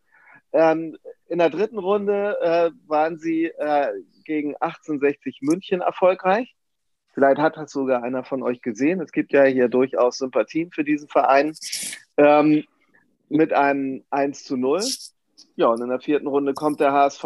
Ähm, 0.52 0.96
in 1.26 1.38
der 1.38 1.50
dritten 1.50 1.78
Runde 1.78 2.38
äh, 2.40 2.70
waren 2.86 3.18
sie 3.18 3.46
äh, 3.46 3.88
gegen 4.24 4.54
1860 4.54 5.40
München 5.42 5.80
erfolgreich. 5.80 6.54
Vielleicht 7.12 7.38
hat 7.38 7.56
das 7.56 7.72
sogar 7.72 8.04
einer 8.04 8.22
von 8.22 8.42
euch 8.44 8.62
gesehen. 8.62 9.00
Es 9.00 9.10
gibt 9.10 9.32
ja 9.32 9.42
hier 9.44 9.68
durchaus 9.68 10.18
Sympathien 10.18 10.70
für 10.70 10.84
diesen 10.84 11.08
Verein. 11.08 11.54
Ähm, 12.16 12.64
mit 13.28 13.52
einem 13.52 14.04
1 14.10 14.44
zu 14.44 14.56
0. 14.56 14.80
Ja, 15.56 15.66
und 15.66 15.82
in 15.82 15.88
der 15.88 16.00
vierten 16.00 16.28
Runde 16.28 16.54
kommt 16.54 16.78
der 16.78 16.92
HSV. 16.92 17.24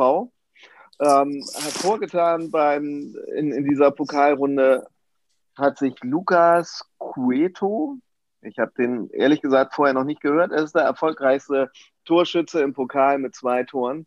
Ähm, 1.01 1.45
hervorgetan 1.55 2.51
beim, 2.51 3.17
in, 3.37 3.53
in 3.53 3.65
dieser 3.65 3.91
Pokalrunde 3.91 4.87
hat 5.57 5.79
sich 5.79 5.95
Lukas 6.03 6.85
Cueto, 6.99 7.99
ich 8.43 8.59
habe 8.59 8.73
den 8.79 9.11
ehrlich 9.11 9.41
gesagt 9.41 9.75
vorher 9.75 9.95
noch 9.95 10.05
nicht 10.05 10.21
gehört. 10.21 10.53
Er 10.53 10.63
ist 10.63 10.75
der 10.75 10.83
erfolgreichste 10.83 11.71
Torschütze 12.05 12.61
im 12.63 12.73
Pokal 12.73 13.19
mit 13.19 13.35
zwei 13.35 13.65
Toren. 13.65 14.07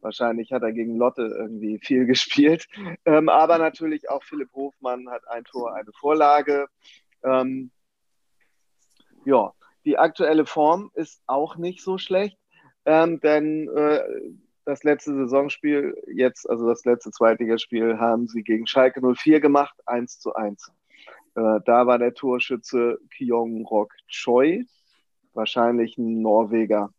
Wahrscheinlich 0.00 0.52
hat 0.52 0.62
er 0.62 0.72
gegen 0.72 0.96
Lotte 0.96 1.22
irgendwie 1.22 1.78
viel 1.78 2.04
gespielt. 2.06 2.68
Ähm, 3.04 3.28
aber 3.28 3.58
natürlich 3.58 4.10
auch 4.10 4.22
Philipp 4.22 4.52
Hofmann 4.52 5.08
hat 5.10 5.26
ein 5.28 5.44
Tor, 5.44 5.74
eine 5.74 5.92
Vorlage. 5.92 6.66
Ähm, 7.22 7.70
ja, 9.24 9.52
die 9.84 9.98
aktuelle 9.98 10.46
Form 10.46 10.90
ist 10.94 11.22
auch 11.26 11.56
nicht 11.56 11.82
so 11.82 11.98
schlecht, 11.98 12.38
ähm, 12.84 13.20
denn 13.20 13.68
äh, 13.74 14.00
das 14.64 14.84
letzte 14.84 15.14
Saisonspiel, 15.14 15.94
jetzt, 16.06 16.48
also 16.48 16.68
das 16.68 16.84
letzte 16.84 17.10
Zweitligaspiel, 17.10 17.98
haben 17.98 18.26
sie 18.28 18.42
gegen 18.42 18.66
Schalke 18.66 19.00
04 19.00 19.40
gemacht, 19.40 19.74
1 19.86 20.18
zu 20.20 20.34
1. 20.34 20.70
Äh, 21.34 21.60
da 21.64 21.86
war 21.86 21.98
der 21.98 22.14
Torschütze 22.14 22.98
Kyong 23.16 23.64
Rok 23.66 23.92
Choi, 24.08 24.64
wahrscheinlich 25.32 25.96
ein 25.98 26.22
Norweger. 26.22 26.92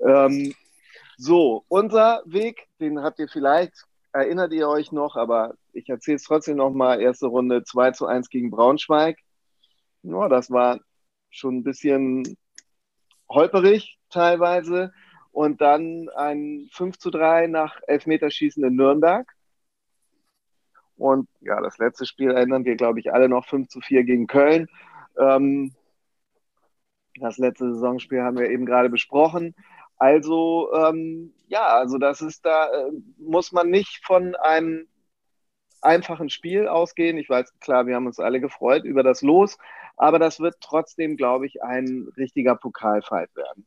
Ähm, 0.00 0.54
so, 1.16 1.64
unser 1.68 2.22
Weg, 2.26 2.68
den 2.80 3.02
habt 3.02 3.18
ihr 3.18 3.28
vielleicht, 3.28 3.86
erinnert 4.12 4.52
ihr 4.52 4.68
euch 4.68 4.92
noch, 4.92 5.16
aber 5.16 5.54
ich 5.72 5.88
erzähle 5.88 6.16
es 6.16 6.24
trotzdem 6.24 6.56
nochmal. 6.56 7.00
Erste 7.00 7.26
Runde 7.26 7.64
2 7.64 7.92
zu 7.92 8.06
1 8.06 8.28
gegen 8.28 8.50
Braunschweig. 8.50 9.18
Ja, 10.02 10.28
das 10.28 10.50
war 10.50 10.80
schon 11.30 11.58
ein 11.58 11.64
bisschen 11.64 12.36
holperig 13.28 13.98
teilweise. 14.10 14.92
Und 15.36 15.60
dann 15.60 16.08
ein 16.16 16.66
5 16.72 16.96
zu 16.96 17.10
3 17.10 17.48
nach 17.48 17.78
Elfmeterschießen 17.86 18.64
in 18.64 18.74
Nürnberg. 18.74 19.30
Und 20.96 21.28
ja, 21.40 21.60
das 21.60 21.76
letzte 21.76 22.06
Spiel 22.06 22.30
erinnern 22.30 22.64
wir, 22.64 22.74
glaube 22.74 23.00
ich, 23.00 23.12
alle 23.12 23.28
noch 23.28 23.44
5 23.44 23.68
zu 23.68 23.82
4 23.82 24.04
gegen 24.04 24.28
Köln. 24.28 24.66
Ähm, 25.18 25.74
das 27.20 27.36
letzte 27.36 27.70
Saisonspiel 27.70 28.22
haben 28.22 28.38
wir 28.38 28.48
eben 28.48 28.64
gerade 28.64 28.88
besprochen. 28.88 29.54
Also 29.98 30.72
ähm, 30.72 31.34
ja, 31.48 31.66
also 31.66 31.98
das 31.98 32.22
ist 32.22 32.46
da, 32.46 32.72
äh, 32.72 32.92
muss 33.18 33.52
man 33.52 33.68
nicht 33.68 34.06
von 34.06 34.34
einem 34.36 34.88
einfachen 35.82 36.30
Spiel 36.30 36.66
ausgehen. 36.66 37.18
Ich 37.18 37.28
weiß, 37.28 37.58
klar, 37.60 37.86
wir 37.86 37.94
haben 37.94 38.06
uns 38.06 38.20
alle 38.20 38.40
gefreut 38.40 38.84
über 38.84 39.02
das 39.02 39.20
Los, 39.20 39.58
aber 39.98 40.18
das 40.18 40.40
wird 40.40 40.56
trotzdem, 40.62 41.18
glaube 41.18 41.44
ich, 41.44 41.62
ein 41.62 42.08
richtiger 42.16 42.56
Pokalfight 42.56 43.36
werden. 43.36 43.66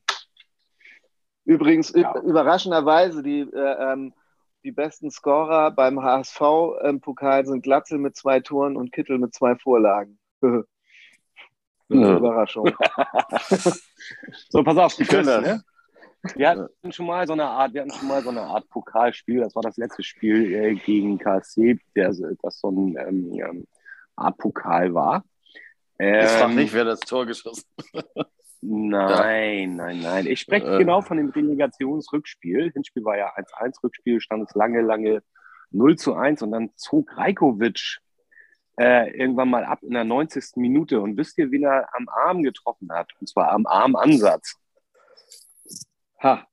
Übrigens, 1.50 1.92
ja. 1.96 2.16
überraschenderweise, 2.22 3.24
die 3.24 3.40
äh, 3.40 3.92
ähm, 3.94 4.14
die 4.64 4.72
besten 4.72 5.10
Scorer 5.10 5.72
beim 5.72 6.00
HSV 6.00 6.42
im 6.84 7.02
Pokal 7.02 7.44
sind 7.44 7.64
Glatzel 7.64 7.98
mit 7.98 8.16
zwei 8.16 8.40
Toren 8.40 8.78
und 8.78 8.92
Kittel 8.92 9.18
mit 9.18 9.34
zwei 9.34 9.56
Vorlagen. 9.56 10.20
ja. 10.44 10.64
Überraschung. 11.90 12.70
so, 14.50 14.64
pass 14.64 14.78
auf, 14.78 14.96
die 14.96 15.06
können 15.06 15.26
das. 15.26 15.42
Ne? 15.42 15.64
Wir 16.36 16.50
hatten 16.50 16.92
schon 16.92 17.08
mal 17.08 17.26
so 17.26 17.34
eine 17.34 17.46
Art, 17.46 17.74
wir 17.74 17.82
hatten 17.82 17.94
schon 17.94 18.10
mal 18.10 18.22
so 18.22 18.30
eine 18.30 18.42
Art 18.42 18.70
Pokalspiel. 18.70 19.40
Das 19.40 19.56
war 19.56 19.64
das 19.64 19.78
letzte 19.78 20.04
Spiel 20.04 20.54
äh, 20.54 20.76
gegen 20.76 21.18
KSC, 21.18 21.80
der, 21.96 22.14
das 22.44 22.60
so 22.60 22.70
ein 22.70 22.96
ähm, 22.96 23.34
ähm, 23.34 23.68
Art 24.16 24.38
Pokal 24.38 24.94
war. 24.94 25.24
Ähm, 25.98 26.26
ich 26.26 26.30
frage 26.30 26.54
nicht, 26.54 26.74
wer 26.76 26.86
das 26.86 27.00
Tor 27.00 27.26
geschossen 27.26 27.66
hat. 27.96 28.30
Nein, 28.62 29.78
ja. 29.78 29.86
nein, 29.86 30.00
nein. 30.02 30.28
Ich 30.28 30.42
spreche 30.42 30.76
äh. 30.76 30.78
genau 30.78 31.02
von 31.02 31.18
dem 31.18 31.30
Relegationsrückspiel. 31.30 32.72
Hinspiel 32.74 33.06
war 33.06 33.18
ja 33.18 33.34
1-1, 33.36 33.84
Rückspiel 33.84 34.20
stand 34.20 34.48
es 34.48 34.56
lange, 34.56 34.82
lange 34.82 35.24
0 35.72 35.96
zu 35.98 36.16
1 36.16 36.42
und 36.42 36.52
dann 36.52 36.72
zog 36.76 37.16
Rajkovic 37.18 38.00
äh, 38.78 39.12
irgendwann 39.18 39.50
mal 39.50 39.64
ab 39.64 39.84
in 39.84 39.92
der 39.92 40.04
90. 40.04 40.58
Minute. 40.58 41.00
Und 41.00 41.18
wisst 41.18 41.38
ihr, 41.38 41.52
wen 41.52 41.64
er 41.64 41.88
am 41.94 42.10
Arm 42.10 42.44
getroffen 42.44 42.92
hat? 42.92 43.12
Und 43.20 43.28
zwar 43.30 43.52
am 43.52 43.66
Armansatz. 43.66 44.56
Ha. 46.22 46.46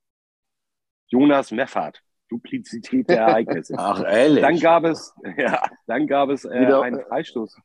Jonas 1.07 1.51
Meffert. 1.51 2.01
Duplizität 2.29 3.09
der 3.09 3.19
Ereignisse. 3.19 3.75
Ach, 3.77 4.03
ehrlich? 4.03 4.41
Dann 4.41 4.59
gab 4.59 4.83
es, 4.83 5.13
ja, 5.37 5.61
dann 5.87 6.07
gab 6.07 6.29
es 6.29 6.45
äh, 6.45 6.49
einen 6.49 7.01
Freistoß, 7.01 7.57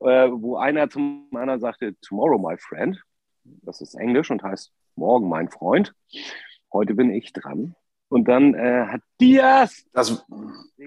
äh, 0.00 0.28
wo 0.30 0.56
einer 0.56 0.88
zum 0.90 1.28
anderen 1.34 1.60
sagte, 1.60 1.94
Tomorrow, 2.00 2.38
my 2.38 2.56
friend 2.58 3.02
das 3.62 3.80
ist 3.80 3.94
Englisch 3.94 4.30
und 4.30 4.42
heißt 4.42 4.72
Morgen, 4.94 5.28
mein 5.28 5.48
Freund. 5.48 5.94
Heute 6.72 6.94
bin 6.94 7.10
ich 7.10 7.32
dran. 7.32 7.74
Und 8.08 8.28
dann 8.28 8.54
äh, 8.54 8.86
hat 8.86 9.00
Diaz 9.20 9.84
das 9.92 10.24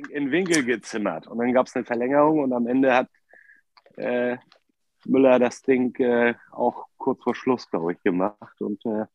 in 0.10 0.32
Winkel 0.32 0.64
gezimmert. 0.64 1.28
Und 1.28 1.38
dann 1.40 1.54
gab 1.54 1.68
es 1.68 1.76
eine 1.76 1.86
Verlängerung 1.86 2.40
und 2.40 2.54
am 2.54 2.68
Ende 2.68 2.94
hat 2.94 3.08
äh, 3.98 4.38
Müller 5.06 5.40
das 5.40 5.62
Ding 5.62 5.94
äh, 6.00 6.36
auch 6.52 6.88
kurz 6.98 7.22
vor 7.24 7.36
Schluss, 7.36 7.70
glaube 7.70 7.94
ich, 7.94 8.02
gemacht. 8.04 8.62
Und 8.62 8.86
äh, 8.86 9.06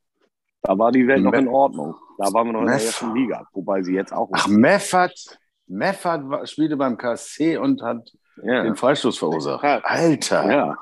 da 0.62 0.78
war 0.78 0.92
die 0.92 1.06
Welt 1.06 1.22
noch 1.22 1.32
in 1.32 1.48
Ordnung. 1.48 1.94
Da 2.18 2.32
waren 2.32 2.48
wir 2.48 2.52
noch 2.52 2.60
in 2.60 2.66
der 2.66 2.74
ersten 2.74 3.14
Liga, 3.14 3.46
wobei 3.52 3.82
sie 3.82 3.94
jetzt 3.94 4.12
auch. 4.12 4.28
Ach, 4.32 4.48
Meffert, 4.48 5.38
Meffert 5.66 6.48
spielte 6.48 6.76
beim 6.76 6.96
KSC 6.96 7.56
und 7.56 7.82
hat 7.82 8.10
ja. 8.42 8.62
den 8.62 8.76
Freistoß 8.76 9.18
verursacht. 9.18 9.64
Alter, 9.64 10.50
ja. 10.50 10.78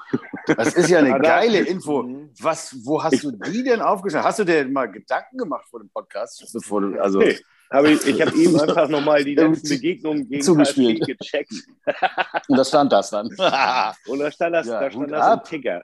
das 0.46 0.74
ist 0.74 0.88
ja 0.90 0.98
eine 0.98 1.18
geile 1.20 1.60
Info. 1.60 2.02
Mhm. 2.02 2.30
Was, 2.40 2.76
wo 2.84 3.02
hast 3.02 3.22
du 3.22 3.32
die 3.32 3.62
denn 3.62 3.80
aufgeschrieben? 3.80 4.24
Hast 4.24 4.38
du 4.38 4.44
dir 4.44 4.66
mal 4.66 4.90
Gedanken 4.90 5.38
gemacht 5.38 5.66
vor 5.70 5.80
dem 5.80 5.90
Podcast? 5.90 6.48
Bevor 6.52 6.80
du, 6.80 7.00
also 7.00 7.18
nee. 7.18 7.38
Hab 7.70 7.86
ich 7.86 8.06
ich 8.06 8.20
habe 8.20 8.36
eben 8.36 8.60
einfach 8.60 8.88
nochmal 8.88 9.24
die 9.24 9.34
letzten 9.34 9.68
Begegnungen 9.70 10.28
gegen 10.28 10.42
Zugespielt. 10.42 11.06
gecheckt. 11.06 11.52
Und 12.48 12.58
da 12.58 12.64
stand 12.64 12.92
das 12.92 13.10
dann. 13.10 13.26
Und 13.26 14.18
da 14.18 14.30
stand 14.30 14.54
das, 14.54 14.66
ja, 14.66 14.80
da 14.80 14.90
stand 14.90 15.10
das 15.10 15.34
im 15.34 15.44
Ticker. 15.44 15.82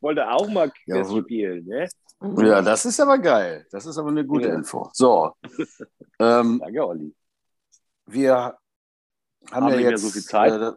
wollte 0.00 0.28
auch 0.28 0.48
mal 0.48 0.70
ja, 0.84 1.04
spielen, 1.04 1.64
ne? 1.64 1.88
Ja, 2.38 2.60
das 2.62 2.84
ist 2.84 3.00
aber 3.00 3.18
geil. 3.18 3.66
Das 3.70 3.86
ist 3.86 3.96
aber 3.96 4.08
eine 4.08 4.26
gute 4.26 4.48
ja. 4.48 4.54
Info. 4.54 4.90
So. 4.92 5.32
ähm, 6.18 6.60
Danke, 6.62 6.86
Olli. 6.86 7.14
Wir 8.06 8.56
haben, 9.52 9.64
haben 9.64 9.72
ja 9.74 9.90
jetzt 9.90 10.02
so 10.02 10.10
viel 10.10 10.22
Zeit. 10.22 10.52
Äh, 10.52 10.72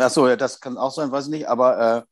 Achso, 0.00 0.28
ja, 0.28 0.36
das 0.36 0.60
kann 0.60 0.76
auch 0.76 0.90
sein, 0.90 1.10
weiß 1.10 1.26
ich 1.26 1.30
nicht, 1.30 1.48
aber 1.48 1.96
äh, 1.96 2.02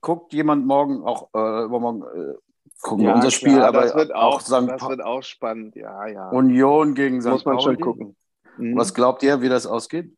guckt 0.00 0.32
jemand 0.32 0.66
morgen 0.66 1.02
auch 1.02 1.28
äh, 1.34 1.64
übermorgen 1.64 2.02
äh, 2.02 2.34
gucken 2.80 3.04
ja, 3.04 3.10
wir 3.10 3.16
unser 3.16 3.30
Spiel, 3.30 3.54
klar, 3.54 3.68
aber 3.68 3.82
das 3.82 3.94
wird 3.94 4.14
auch, 4.14 4.34
auch 4.34 4.40
St. 4.40 4.68
das 4.68 4.88
wird 4.88 5.02
auch 5.02 5.22
spannend, 5.22 5.74
ja, 5.74 6.06
ja. 6.06 6.28
Union 6.30 6.94
gegen 6.94 7.20
St. 7.20 7.28
Muss 7.28 7.44
man 7.44 7.56
Pauli. 7.56 7.64
schon 7.64 7.80
gucken. 7.80 8.16
Mhm. 8.56 8.76
Was 8.76 8.94
glaubt 8.94 9.22
ihr, 9.22 9.40
wie 9.40 9.48
das 9.48 9.66
ausgeht? 9.66 10.16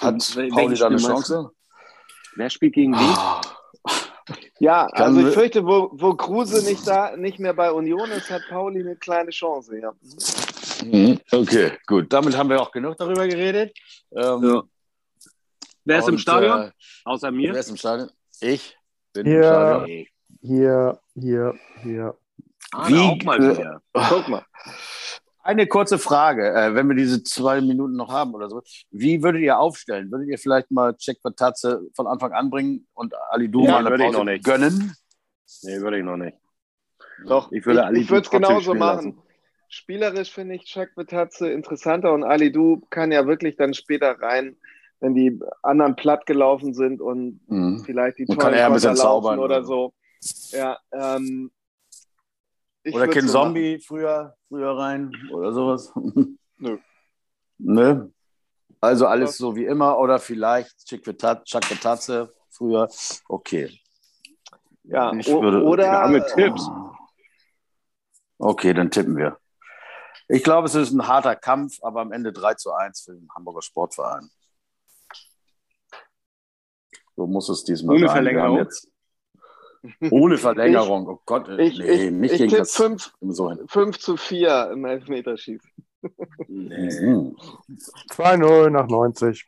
Hat 0.00 0.14
Und, 0.14 0.50
Pauli 0.50 0.76
da 0.76 0.86
eine 0.86 0.96
Chance? 0.96 1.50
Wer 2.36 2.50
spielt 2.50 2.74
gegen 2.74 2.94
wen? 2.94 3.16
Oh. 3.16 3.40
Ja, 4.58 4.86
also 4.86 5.26
ich 5.26 5.34
fürchte, 5.34 5.66
wo, 5.66 5.90
wo 5.92 6.14
Kruse 6.14 6.64
nicht 6.64 6.86
da, 6.86 7.16
nicht 7.16 7.38
mehr 7.38 7.52
bei 7.52 7.70
Union 7.70 8.10
ist, 8.10 8.30
hat 8.30 8.42
Pauli 8.48 8.80
eine 8.80 8.96
kleine 8.96 9.30
Chance, 9.30 9.78
ja. 9.78 9.92
Mhm. 10.84 11.20
Okay, 11.30 11.72
gut. 11.86 12.12
Damit 12.12 12.36
haben 12.36 12.48
wir 12.48 12.60
auch 12.60 12.70
genug 12.70 12.96
darüber 12.96 13.26
geredet. 13.26 13.76
Ähm, 14.12 14.42
ja. 14.42 14.62
Wer 15.84 15.98
ist 15.98 16.04
und, 16.06 16.14
im 16.14 16.18
Stadion? 16.18 16.60
Äh, 16.62 16.70
Außer 17.04 17.30
mir? 17.30 17.52
Wer 17.52 17.60
ist 17.60 17.70
im 17.70 17.76
Stadion? 17.76 18.10
Ich 18.40 18.76
bin 19.12 19.26
hier, 19.26 19.36
im 19.36 19.44
Stadion. 19.44 20.06
Hier, 20.40 21.00
hier, 21.14 21.54
hier. 21.82 22.18
Ah, 22.72 22.88
Wie, 22.88 22.98
auch 22.98 23.22
mal 23.24 23.38
wieder. 23.38 23.82
Guck 23.92 24.28
mal. 24.28 24.44
Eine 25.42 25.66
kurze 25.66 25.98
Frage, 25.98 26.54
äh, 26.54 26.74
wenn 26.74 26.88
wir 26.88 26.96
diese 26.96 27.22
zwei 27.22 27.60
Minuten 27.60 27.96
noch 27.96 28.10
haben 28.10 28.34
oder 28.34 28.48
so. 28.48 28.62
Wie 28.90 29.22
würdet 29.22 29.42
ihr 29.42 29.58
aufstellen? 29.58 30.10
Würdet 30.10 30.28
ihr 30.28 30.38
vielleicht 30.38 30.70
mal 30.70 30.96
Check 30.96 31.18
Tatze 31.36 31.82
von 31.94 32.06
Anfang 32.06 32.32
an 32.32 32.48
bringen 32.48 32.86
und 32.94 33.14
Ali 33.28 33.50
Du 33.50 33.64
ja, 33.64 33.72
mal 33.72 33.86
eine 33.86 34.04
Pause 34.04 34.24
noch 34.24 34.42
gönnen? 34.42 34.96
Nee, 35.62 35.80
würde 35.80 35.98
ich 35.98 36.04
noch 36.04 36.16
nicht. 36.16 36.38
Doch, 37.26 37.52
ich 37.52 37.64
würde 37.66 37.90
ich, 37.92 38.10
ich 38.10 38.10
es 38.10 38.30
genauso 38.30 38.74
machen. 38.74 39.12
Lassen. 39.12 39.22
Spielerisch 39.68 40.30
finde 40.30 40.54
ich 40.54 40.64
Check 40.64 40.90
Tatze 41.08 41.50
interessanter 41.50 42.12
und 42.12 42.24
Ali 42.24 42.52
Du 42.52 42.86
kann 42.90 43.12
ja 43.12 43.26
wirklich 43.26 43.56
dann 43.56 43.74
später 43.74 44.20
rein, 44.20 44.56
wenn 45.00 45.14
die 45.14 45.38
anderen 45.62 45.96
platt 45.96 46.26
gelaufen 46.26 46.74
sind 46.74 47.00
und 47.00 47.40
mhm. 47.48 47.82
vielleicht 47.84 48.18
die 48.18 48.26
Tore 48.26 48.50
laufen 48.94 49.38
oder 49.38 49.64
so. 49.64 49.92
Ja, 50.50 50.78
ähm, 50.92 51.50
oder 52.92 53.08
kein 53.08 53.28
Zombie 53.28 53.78
früher, 53.78 54.36
früher 54.48 54.76
rein 54.76 55.12
oder 55.32 55.52
sowas? 55.52 55.92
Nö. 56.58 56.78
Nö. 57.58 58.08
Also 58.80 59.06
alles 59.06 59.38
so 59.38 59.56
wie 59.56 59.64
immer 59.64 59.98
oder 59.98 60.18
vielleicht 60.18 60.86
Chakvetatze 60.86 62.34
früher. 62.50 62.88
Okay. 63.28 63.70
Ja, 64.82 65.12
ich 65.14 65.26
würde, 65.28 65.62
oder 65.62 65.84
ja, 65.84 66.06
mit 66.08 66.26
Tipps. 66.34 66.68
Okay, 68.38 68.74
dann 68.74 68.90
tippen 68.90 69.16
wir. 69.16 69.38
Ich 70.28 70.42
glaube, 70.42 70.66
es 70.66 70.74
ist 70.74 70.92
ein 70.92 71.06
harter 71.06 71.36
Kampf, 71.36 71.78
aber 71.82 72.00
am 72.00 72.12
Ende 72.12 72.32
3 72.32 72.54
zu 72.54 72.72
1 72.72 73.02
für 73.02 73.12
den 73.12 73.28
Hamburger 73.34 73.62
Sportverein. 73.62 74.30
So 77.16 77.26
muss 77.26 77.48
es 77.48 77.64
diesmal 77.64 77.96
Ohne 77.96 78.06
sein. 78.06 78.16
Verlängerung. 78.16 78.58
Jetzt, 78.58 78.90
ohne 80.10 80.38
Verlängerung. 80.38 81.08
oh 81.08 81.20
Gott, 81.26 81.48
ich, 81.58 81.78
nee, 81.78 82.06
ich, 82.06 82.10
nicht 82.10 82.32
ich 82.32 82.38
gegen 82.38 82.56
das 82.56 82.74
5, 82.74 83.12
so 83.20 83.54
5 83.68 83.98
zu 83.98 84.16
4 84.16 84.70
im 84.72 84.84
Elfmeterschießen. 84.84 85.70
Nee. 86.48 86.88
2-0 86.88 88.70
nach 88.70 88.88
90. 88.88 89.46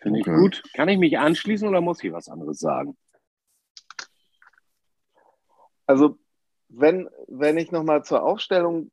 Finde 0.00 0.18
ich 0.20 0.26
okay. 0.26 0.36
gut. 0.36 0.62
Kann 0.74 0.88
ich 0.88 0.98
mich 0.98 1.18
anschließen 1.18 1.68
oder 1.68 1.80
muss 1.80 2.02
ich 2.02 2.12
was 2.12 2.28
anderes 2.28 2.58
sagen? 2.58 2.96
Also, 5.86 6.18
wenn, 6.74 7.08
wenn 7.28 7.58
ich 7.58 7.70
nochmal 7.70 8.04
zur 8.04 8.22
Aufstellung 8.22 8.90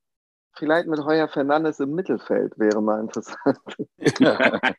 vielleicht 0.53 0.87
mit 0.87 0.99
Heuer 0.99 1.27
Fernandes 1.27 1.79
im 1.79 1.91
Mittelfeld 1.91 2.57
wäre 2.57 2.81
mal 2.81 2.99
interessant. 2.99 3.59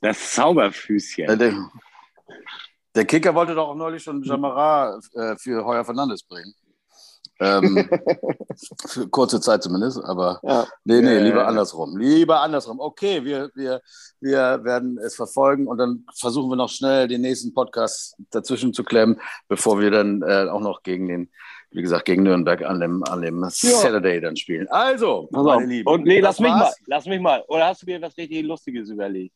das 0.00 0.32
Zauberfüßchen. 0.32 1.28
Ja, 1.28 1.36
der, 1.36 1.54
der 2.94 3.04
Kicker 3.04 3.34
wollte 3.34 3.54
doch 3.54 3.68
auch 3.68 3.74
neulich 3.74 4.02
schon 4.02 4.22
Jamara 4.22 4.98
äh, 5.14 5.36
für 5.36 5.64
Heuer 5.64 5.84
Fernandes 5.84 6.22
bringen. 6.22 6.54
Ähm, 7.40 7.88
für 8.86 9.08
kurze 9.08 9.40
Zeit 9.40 9.62
zumindest, 9.62 10.02
aber 10.02 10.40
ja. 10.42 10.66
nee, 10.84 11.00
nee, 11.00 11.18
lieber 11.18 11.46
andersrum. 11.46 11.96
Lieber 11.96 12.40
andersrum. 12.40 12.80
Okay, 12.80 13.24
wir, 13.24 13.50
wir, 13.54 13.82
wir 14.20 14.64
werden 14.64 14.98
es 14.98 15.14
verfolgen 15.14 15.66
und 15.66 15.78
dann 15.78 16.06
versuchen 16.14 16.50
wir 16.50 16.56
noch 16.56 16.70
schnell 16.70 17.08
den 17.08 17.20
nächsten 17.20 17.54
Podcast 17.54 18.16
dazwischen 18.30 18.72
zu 18.72 18.84
klemmen, 18.84 19.20
bevor 19.48 19.80
wir 19.80 19.90
dann 19.90 20.22
äh, 20.22 20.48
auch 20.48 20.60
noch 20.60 20.82
gegen 20.82 21.08
den, 21.08 21.30
wie 21.70 21.82
gesagt, 21.82 22.04
gegen 22.04 22.22
Nürnberg 22.22 22.62
an 22.62 22.80
dem, 22.80 23.04
an 23.04 23.22
dem 23.22 23.42
ja. 23.42 23.50
Saturday 23.50 24.20
dann 24.20 24.36
spielen. 24.36 24.68
Also, 24.68 25.28
meine 25.30 25.66
Lieben. 25.66 25.88
Und 25.88 26.04
nee, 26.04 26.20
lass 26.20 26.40
mich 26.40 26.50
mal, 26.50 26.72
lass 26.86 27.06
mich 27.06 27.20
mal. 27.20 27.44
Oder 27.48 27.66
hast 27.66 27.82
du 27.82 27.86
dir 27.86 28.00
was 28.00 28.16
richtig 28.16 28.44
Lustiges 28.44 28.88
überlegt? 28.88 29.34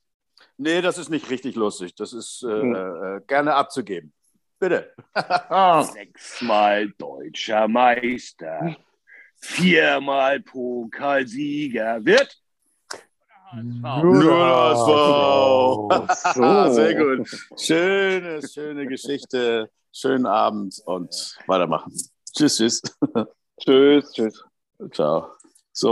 Nee, 0.56 0.80
das 0.80 0.98
ist 0.98 1.10
nicht 1.10 1.30
richtig 1.30 1.54
lustig. 1.54 1.94
Das 1.94 2.12
ist 2.12 2.42
äh, 2.42 2.60
hm. 2.60 2.74
äh, 2.74 3.20
gerne 3.26 3.54
abzugeben. 3.54 4.12
Bitte. 4.60 4.92
Sechsmal 5.92 6.90
deutscher 6.98 7.66
Meister, 7.66 8.76
viermal 9.36 10.40
Pokalsieger 10.40 12.04
wird. 12.04 12.36
Nur 13.54 14.36
HSV. 14.36 16.34
So. 16.34 16.72
Sehr 16.72 16.94
gut. 16.94 17.28
Schöne, 17.58 18.46
schöne 18.46 18.86
Geschichte. 18.86 19.70
Schönen 19.92 20.26
Abend 20.26 20.80
und 20.84 21.36
weitermachen. 21.46 21.92
Tschüss, 22.36 22.58
tschüss. 22.58 22.82
Tschüss, 23.58 24.12
tschüss. 24.12 24.44
Ciao. 24.92 25.39